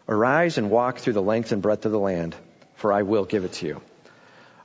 Arise 0.08 0.58
and 0.58 0.70
walk 0.70 1.00
through 1.00 1.13
the 1.13 1.22
length 1.22 1.52
and 1.52 1.62
breadth 1.62 1.86
of 1.86 1.91
the 1.91 2.00
land, 2.00 2.36
for 2.76 2.94
I 2.94 3.02
will 3.02 3.26
give 3.26 3.44
it 3.44 3.54
to 3.54 3.68
you. 3.68 3.82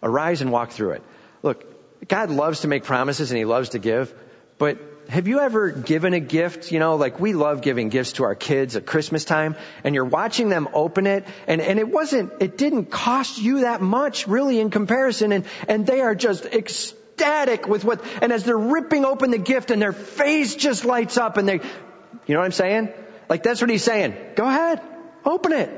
Arise 0.02 0.42
and 0.42 0.52
walk 0.52 0.70
through 0.70 0.92
it. 0.92 1.02
Look, 1.42 2.08
God 2.08 2.30
loves 2.30 2.60
to 2.60 2.68
make 2.68 2.84
promises 2.84 3.30
and 3.30 3.38
He 3.38 3.44
loves 3.44 3.70
to 3.70 3.78
give, 3.78 4.14
but 4.58 4.78
have 5.08 5.26
you 5.26 5.40
ever 5.40 5.70
given 5.70 6.14
a 6.14 6.20
gift? 6.20 6.70
You 6.70 6.78
know, 6.78 6.94
like 6.94 7.18
we 7.18 7.32
love 7.32 7.62
giving 7.62 7.88
gifts 7.88 8.12
to 8.14 8.24
our 8.24 8.34
kids 8.34 8.76
at 8.76 8.86
Christmas 8.86 9.24
time, 9.24 9.56
and 9.82 9.94
you're 9.94 10.04
watching 10.04 10.48
them 10.48 10.68
open 10.72 11.06
it, 11.06 11.26
and, 11.48 11.60
and 11.60 11.78
it 11.78 11.88
wasn't, 11.88 12.32
it 12.40 12.56
didn't 12.56 12.86
cost 12.86 13.40
you 13.40 13.60
that 13.62 13.80
much 13.80 14.28
really 14.28 14.60
in 14.60 14.70
comparison, 14.70 15.32
and, 15.32 15.46
and 15.66 15.86
they 15.86 16.00
are 16.00 16.14
just 16.14 16.44
ecstatic 16.44 17.66
with 17.66 17.84
what, 17.84 18.04
and 18.22 18.32
as 18.32 18.44
they're 18.44 18.56
ripping 18.56 19.04
open 19.04 19.30
the 19.30 19.38
gift 19.38 19.70
and 19.70 19.82
their 19.82 19.92
face 19.92 20.54
just 20.54 20.84
lights 20.84 21.18
up 21.18 21.36
and 21.36 21.48
they, 21.48 21.54
you 21.54 22.34
know 22.34 22.38
what 22.38 22.46
I'm 22.46 22.52
saying? 22.52 22.90
Like 23.28 23.42
that's 23.42 23.60
what 23.60 23.70
he's 23.70 23.84
saying. 23.84 24.14
Go 24.36 24.46
ahead. 24.46 24.80
Open 25.24 25.52
it. 25.52 25.70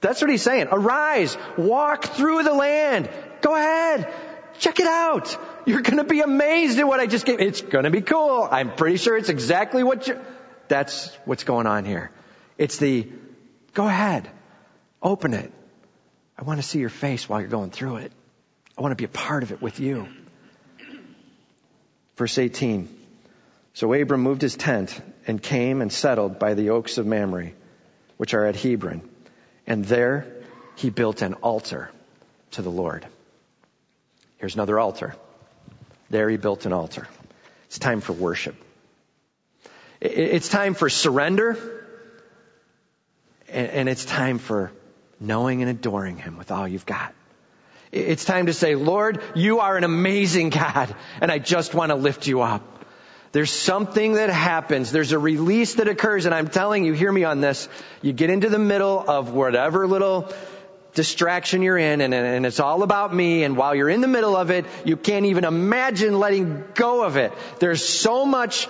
That's 0.00 0.20
what 0.20 0.30
he's 0.30 0.42
saying. 0.42 0.68
Arise, 0.70 1.36
walk 1.58 2.04
through 2.04 2.42
the 2.42 2.54
land. 2.54 3.10
Go 3.42 3.54
ahead. 3.54 4.12
Check 4.58 4.80
it 4.80 4.86
out. 4.86 5.36
You're 5.66 5.82
gonna 5.82 6.04
be 6.04 6.20
amazed 6.20 6.78
at 6.78 6.86
what 6.86 7.00
I 7.00 7.06
just 7.06 7.26
gave. 7.26 7.40
It's 7.40 7.60
gonna 7.60 7.90
be 7.90 8.00
cool. 8.00 8.48
I'm 8.50 8.74
pretty 8.74 8.96
sure 8.96 9.16
it's 9.16 9.28
exactly 9.28 9.82
what 9.82 10.08
you, 10.08 10.18
that's 10.68 11.14
what's 11.24 11.44
going 11.44 11.66
on 11.66 11.84
here. 11.84 12.10
It's 12.56 12.78
the, 12.78 13.08
go 13.74 13.86
ahead. 13.86 14.28
Open 15.02 15.34
it. 15.34 15.52
I 16.38 16.42
want 16.42 16.60
to 16.60 16.66
see 16.66 16.78
your 16.78 16.90
face 16.90 17.28
while 17.28 17.40
you're 17.40 17.50
going 17.50 17.70
through 17.70 17.96
it. 17.96 18.12
I 18.76 18.82
want 18.82 18.92
to 18.92 18.96
be 18.96 19.04
a 19.04 19.08
part 19.08 19.42
of 19.42 19.52
it 19.52 19.60
with 19.60 19.80
you. 19.80 20.08
Verse 22.16 22.38
18. 22.38 22.88
So 23.74 23.92
Abram 23.92 24.22
moved 24.22 24.42
his 24.42 24.56
tent 24.56 24.98
and 25.26 25.42
came 25.42 25.80
and 25.82 25.92
settled 25.92 26.38
by 26.38 26.54
the 26.54 26.70
oaks 26.70 26.98
of 26.98 27.06
Mamre 27.06 27.52
which 28.20 28.34
are 28.34 28.44
at 28.44 28.54
Hebron. 28.54 29.00
And 29.66 29.82
there 29.82 30.26
he 30.76 30.90
built 30.90 31.22
an 31.22 31.32
altar 31.32 31.90
to 32.50 32.60
the 32.60 32.70
Lord. 32.70 33.06
Here's 34.36 34.54
another 34.56 34.78
altar. 34.78 35.16
There 36.10 36.28
he 36.28 36.36
built 36.36 36.66
an 36.66 36.74
altar. 36.74 37.08
It's 37.64 37.78
time 37.78 38.02
for 38.02 38.12
worship. 38.12 38.56
It's 40.02 40.50
time 40.50 40.74
for 40.74 40.90
surrender. 40.90 41.56
And 43.48 43.88
it's 43.88 44.04
time 44.04 44.36
for 44.36 44.70
knowing 45.18 45.62
and 45.62 45.70
adoring 45.70 46.18
Him 46.18 46.36
with 46.36 46.50
all 46.50 46.68
you've 46.68 46.84
got. 46.84 47.14
It's 47.90 48.26
time 48.26 48.46
to 48.46 48.52
say, 48.52 48.74
Lord, 48.74 49.22
you 49.34 49.60
are 49.60 49.78
an 49.78 49.84
amazing 49.84 50.50
God, 50.50 50.94
and 51.22 51.32
I 51.32 51.38
just 51.38 51.72
want 51.72 51.88
to 51.88 51.96
lift 51.96 52.26
you 52.26 52.42
up. 52.42 52.79
There's 53.32 53.52
something 53.52 54.14
that 54.14 54.28
happens. 54.28 54.90
There's 54.90 55.12
a 55.12 55.18
release 55.18 55.74
that 55.74 55.86
occurs, 55.86 56.26
and 56.26 56.34
I'm 56.34 56.48
telling 56.48 56.84
you, 56.84 56.92
hear 56.92 57.12
me 57.12 57.24
on 57.24 57.40
this. 57.40 57.68
You 58.02 58.12
get 58.12 58.28
into 58.28 58.48
the 58.48 58.58
middle 58.58 58.98
of 58.98 59.32
whatever 59.32 59.86
little 59.86 60.32
distraction 60.94 61.62
you're 61.62 61.78
in, 61.78 62.00
and, 62.00 62.12
and 62.12 62.44
it's 62.44 62.58
all 62.58 62.82
about 62.82 63.14
me, 63.14 63.44
and 63.44 63.56
while 63.56 63.74
you're 63.74 63.88
in 63.88 64.00
the 64.00 64.08
middle 64.08 64.36
of 64.36 64.50
it, 64.50 64.66
you 64.84 64.96
can't 64.96 65.26
even 65.26 65.44
imagine 65.44 66.18
letting 66.18 66.64
go 66.74 67.04
of 67.04 67.16
it. 67.16 67.32
There's 67.60 67.88
so 67.88 68.26
much 68.26 68.66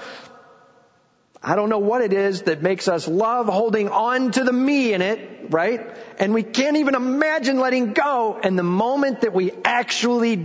I 1.42 1.56
don't 1.56 1.70
know 1.70 1.78
what 1.78 2.02
it 2.02 2.12
is 2.12 2.42
that 2.42 2.60
makes 2.60 2.86
us 2.86 3.08
love 3.08 3.46
holding 3.46 3.88
on 3.88 4.30
to 4.32 4.44
the 4.44 4.52
me 4.52 4.92
in 4.92 5.00
it, 5.00 5.46
right? 5.48 5.96
And 6.18 6.34
we 6.34 6.42
can't 6.42 6.76
even 6.76 6.94
imagine 6.94 7.58
letting 7.58 7.94
go. 7.94 8.38
And 8.42 8.58
the 8.58 8.62
moment 8.62 9.22
that 9.22 9.32
we 9.32 9.50
actually 9.64 10.36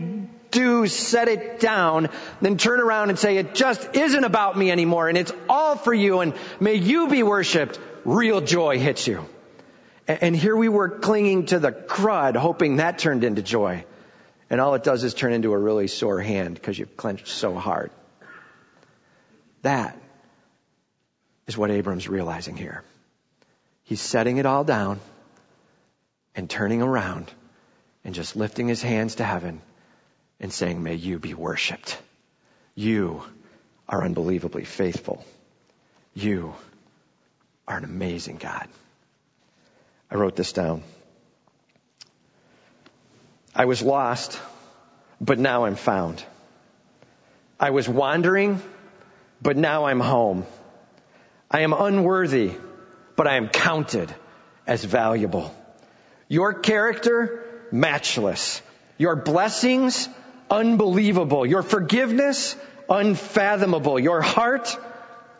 do 0.55 0.87
set 0.87 1.27
it 1.27 1.59
down, 1.59 2.09
then 2.41 2.57
turn 2.57 2.79
around 2.79 3.09
and 3.09 3.19
say, 3.19 3.37
it 3.37 3.53
just 3.53 3.95
isn't 3.95 4.23
about 4.23 4.57
me 4.57 4.71
anymore 4.71 5.09
and 5.09 5.17
it's 5.17 5.33
all 5.49 5.75
for 5.75 5.93
you 5.93 6.21
and 6.21 6.33
may 6.59 6.75
you 6.75 7.07
be 7.07 7.21
worshiped, 7.21 7.79
real 8.05 8.41
joy 8.41 8.79
hits 8.79 9.05
you. 9.05 9.25
And 10.07 10.35
here 10.35 10.55
we 10.55 10.69
were 10.69 10.89
clinging 10.89 11.47
to 11.47 11.59
the 11.59 11.71
crud, 11.71 12.35
hoping 12.35 12.77
that 12.77 12.99
turned 12.99 13.23
into 13.23 13.41
joy. 13.41 13.85
And 14.49 14.61
all 14.61 14.75
it 14.75 14.83
does 14.83 15.03
is 15.03 15.13
turn 15.13 15.33
into 15.33 15.51
a 15.51 15.57
really 15.57 15.87
sore 15.87 16.21
hand 16.21 16.55
because 16.55 16.77
you've 16.77 16.95
clenched 16.95 17.27
so 17.27 17.55
hard. 17.55 17.91
That 19.63 19.99
is 21.47 21.57
what 21.57 21.71
Abram's 21.71 22.07
realizing 22.07 22.55
here. 22.55 22.83
He's 23.83 24.01
setting 24.01 24.37
it 24.37 24.45
all 24.45 24.63
down 24.63 24.99
and 26.35 26.49
turning 26.49 26.81
around 26.81 27.31
and 28.03 28.13
just 28.13 28.35
lifting 28.35 28.67
his 28.67 28.81
hands 28.81 29.15
to 29.15 29.23
heaven 29.23 29.61
and 30.39 30.51
saying, 30.51 30.81
May 30.81 30.95
you 30.95 31.19
be 31.19 31.33
worshiped. 31.33 31.97
You 32.75 33.23
are 33.87 34.03
unbelievably 34.03 34.65
faithful. 34.65 35.25
You 36.13 36.53
are 37.67 37.77
an 37.77 37.83
amazing 37.83 38.37
God. 38.37 38.67
I 40.09 40.15
wrote 40.15 40.35
this 40.35 40.53
down. 40.53 40.83
I 43.55 43.65
was 43.65 43.81
lost, 43.81 44.39
but 45.21 45.39
now 45.39 45.65
I'm 45.65 45.75
found. 45.75 46.23
I 47.59 47.69
was 47.69 47.87
wandering, 47.87 48.61
but 49.41 49.55
now 49.55 49.85
I'm 49.85 50.01
home. 50.01 50.45
I 51.49 51.61
am 51.61 51.71
unworthy, 51.73 52.51
but 53.15 53.27
I 53.27 53.37
am 53.37 53.47
counted 53.47 54.13
as 54.67 54.83
valuable. 54.83 55.55
Your 56.27 56.53
character, 56.53 57.45
matchless. 57.71 58.61
Your 58.97 59.15
blessings, 59.15 60.09
unbelievable. 60.49 61.45
Your 61.45 61.63
forgiveness, 61.63 62.55
unfathomable. 62.89 63.99
Your 63.99 64.21
heart, 64.21 64.77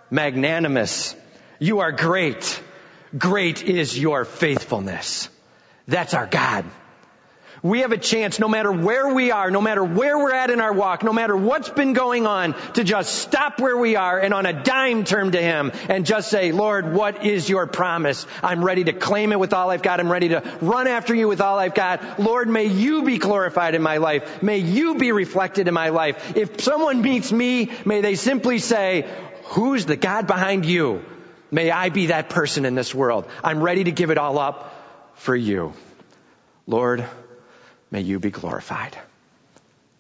magnanimous. 0.10 1.16
You 1.60 1.80
are 1.80 1.92
great. 1.92 2.62
Great 3.18 3.64
is 3.64 3.98
your 3.98 4.26
faithfulness. 4.26 5.30
That's 5.88 6.14
our 6.14 6.28
God. 6.28 6.66
We 7.66 7.80
have 7.80 7.92
a 7.92 7.98
chance, 7.98 8.38
no 8.38 8.48
matter 8.48 8.72
where 8.72 9.12
we 9.12 9.32
are, 9.32 9.50
no 9.50 9.60
matter 9.60 9.84
where 9.84 10.20
we're 10.20 10.36
at 10.36 10.52
in 10.52 10.62
our 10.62 10.72
walk, 10.72 11.04
no 11.04 11.12
matter 11.12 11.36
what's 11.36 11.68
been 11.68 11.94
going 11.94 12.28
on, 12.28 12.54
to 12.74 12.84
just 12.84 13.16
stop 13.16 13.60
where 13.60 13.76
we 13.76 13.96
are 13.96 14.20
and 14.20 14.36
on 14.36 14.46
a 14.46 14.54
dime 14.54 15.04
turn 15.04 15.32
to 15.32 15.42
Him 15.42 15.72
and 15.90 16.06
just 16.06 16.30
say, 16.30 16.52
Lord, 16.52 16.94
what 16.94 17.26
is 17.26 17.50
your 17.50 17.66
promise? 17.66 18.28
I'm 18.44 18.64
ready 18.64 18.84
to 18.84 18.94
claim 18.94 19.32
it 19.32 19.40
with 19.40 19.52
all 19.52 19.72
I've 19.72 19.82
got. 19.82 20.00
I'm 20.00 20.12
ready 20.12 20.30
to 20.30 20.44
run 20.62 20.86
after 20.86 21.16
you 21.16 21.28
with 21.28 21.42
all 21.42 21.58
I've 21.58 21.74
got. 21.74 22.20
Lord, 22.20 22.48
may 22.48 22.66
you 22.66 23.02
be 23.02 23.18
glorified 23.18 23.74
in 23.74 23.82
my 23.82 23.98
life. 23.98 24.44
May 24.44 24.60
you 24.60 25.00
be 25.00 25.12
reflected 25.12 25.68
in 25.68 25.74
my 25.74 25.90
life. 25.90 26.38
If 26.38 26.62
someone 26.62 27.02
meets 27.02 27.32
me, 27.32 27.72
may 27.84 28.02
they 28.02 28.14
simply 28.14 28.60
say, 28.60 29.10
who's 29.46 29.88
the 29.88 29.96
God 29.96 30.28
behind 30.28 30.68
you? 30.68 31.04
May 31.50 31.72
I 31.72 31.90
be 31.90 32.06
that 32.08 32.30
person 32.30 32.64
in 32.64 32.76
this 32.76 32.94
world. 32.94 33.26
I'm 33.44 33.64
ready 33.64 33.86
to 33.86 33.92
give 33.92 34.12
it 34.12 34.20
all 34.20 34.38
up 34.38 34.72
for 35.16 35.36
you. 35.36 35.74
Lord, 36.68 37.04
May 37.92 38.02
you 38.02 38.20
be 38.20 38.32
glorified. 38.32 38.98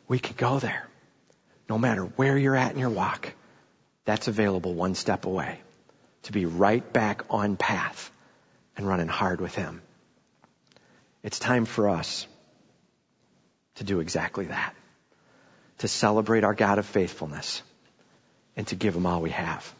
We 0.07 0.19
can 0.19 0.35
go 0.35 0.59
there. 0.59 0.87
No 1.69 1.77
matter 1.77 2.03
where 2.03 2.37
you're 2.37 2.55
at 2.55 2.73
in 2.73 2.79
your 2.79 2.89
walk, 2.89 3.33
that's 4.05 4.27
available 4.27 4.73
one 4.73 4.95
step 4.95 5.25
away 5.25 5.59
to 6.23 6.31
be 6.31 6.45
right 6.45 6.93
back 6.93 7.23
on 7.29 7.55
path 7.55 8.11
and 8.77 8.87
running 8.87 9.07
hard 9.07 9.41
with 9.41 9.55
Him. 9.55 9.81
It's 11.23 11.39
time 11.39 11.65
for 11.65 11.89
us 11.89 12.27
to 13.75 13.83
do 13.83 13.99
exactly 13.99 14.45
that. 14.45 14.75
To 15.79 15.87
celebrate 15.87 16.43
our 16.43 16.53
God 16.53 16.77
of 16.79 16.85
faithfulness 16.85 17.61
and 18.55 18.65
to 18.67 18.75
give 18.75 18.95
Him 18.95 19.05
all 19.05 19.21
we 19.21 19.31
have. 19.31 19.73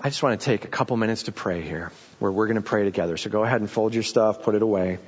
I 0.00 0.10
just 0.10 0.22
want 0.22 0.38
to 0.38 0.44
take 0.44 0.64
a 0.64 0.68
couple 0.68 0.96
minutes 0.96 1.24
to 1.24 1.32
pray 1.32 1.60
here 1.60 1.90
where 2.20 2.30
we're 2.30 2.46
going 2.46 2.56
to 2.56 2.68
pray 2.68 2.84
together. 2.84 3.16
So 3.16 3.30
go 3.30 3.42
ahead 3.42 3.60
and 3.60 3.70
fold 3.70 3.94
your 3.94 4.04
stuff, 4.04 4.42
put 4.42 4.54
it 4.54 4.62
away. 4.62 4.98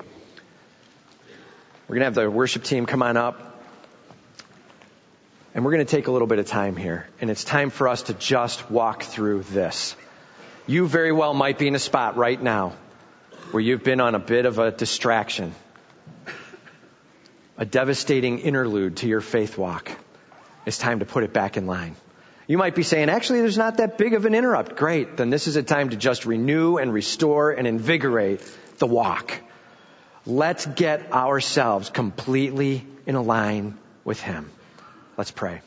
We're 1.90 1.96
going 1.96 2.12
to 2.12 2.20
have 2.20 2.26
the 2.26 2.30
worship 2.30 2.62
team 2.62 2.86
come 2.86 3.02
on 3.02 3.16
up. 3.16 3.60
And 5.52 5.64
we're 5.64 5.72
going 5.72 5.84
to 5.84 5.90
take 5.90 6.06
a 6.06 6.12
little 6.12 6.28
bit 6.28 6.38
of 6.38 6.46
time 6.46 6.76
here. 6.76 7.08
And 7.20 7.30
it's 7.30 7.42
time 7.42 7.70
for 7.70 7.88
us 7.88 8.02
to 8.02 8.14
just 8.14 8.70
walk 8.70 9.02
through 9.02 9.42
this. 9.42 9.96
You 10.68 10.86
very 10.86 11.10
well 11.10 11.34
might 11.34 11.58
be 11.58 11.66
in 11.66 11.74
a 11.74 11.80
spot 11.80 12.16
right 12.16 12.40
now 12.40 12.74
where 13.50 13.60
you've 13.60 13.82
been 13.82 14.00
on 14.00 14.14
a 14.14 14.20
bit 14.20 14.46
of 14.46 14.60
a 14.60 14.70
distraction, 14.70 15.52
a 17.58 17.64
devastating 17.64 18.38
interlude 18.38 18.98
to 18.98 19.08
your 19.08 19.20
faith 19.20 19.58
walk. 19.58 19.90
It's 20.66 20.78
time 20.78 21.00
to 21.00 21.04
put 21.04 21.24
it 21.24 21.32
back 21.32 21.56
in 21.56 21.66
line. 21.66 21.96
You 22.46 22.56
might 22.56 22.76
be 22.76 22.84
saying, 22.84 23.08
actually, 23.08 23.40
there's 23.40 23.58
not 23.58 23.78
that 23.78 23.98
big 23.98 24.14
of 24.14 24.26
an 24.26 24.36
interrupt. 24.36 24.76
Great. 24.76 25.16
Then 25.16 25.30
this 25.30 25.48
is 25.48 25.56
a 25.56 25.62
time 25.64 25.88
to 25.88 25.96
just 25.96 26.24
renew 26.24 26.76
and 26.76 26.92
restore 26.92 27.50
and 27.50 27.66
invigorate 27.66 28.48
the 28.78 28.86
walk. 28.86 29.40
Let's 30.30 30.64
get 30.64 31.12
ourselves 31.12 31.90
completely 31.90 32.86
in 33.04 33.16
line 33.20 33.76
with 34.04 34.20
Him. 34.20 34.48
Let's 35.16 35.32
pray. 35.32 35.60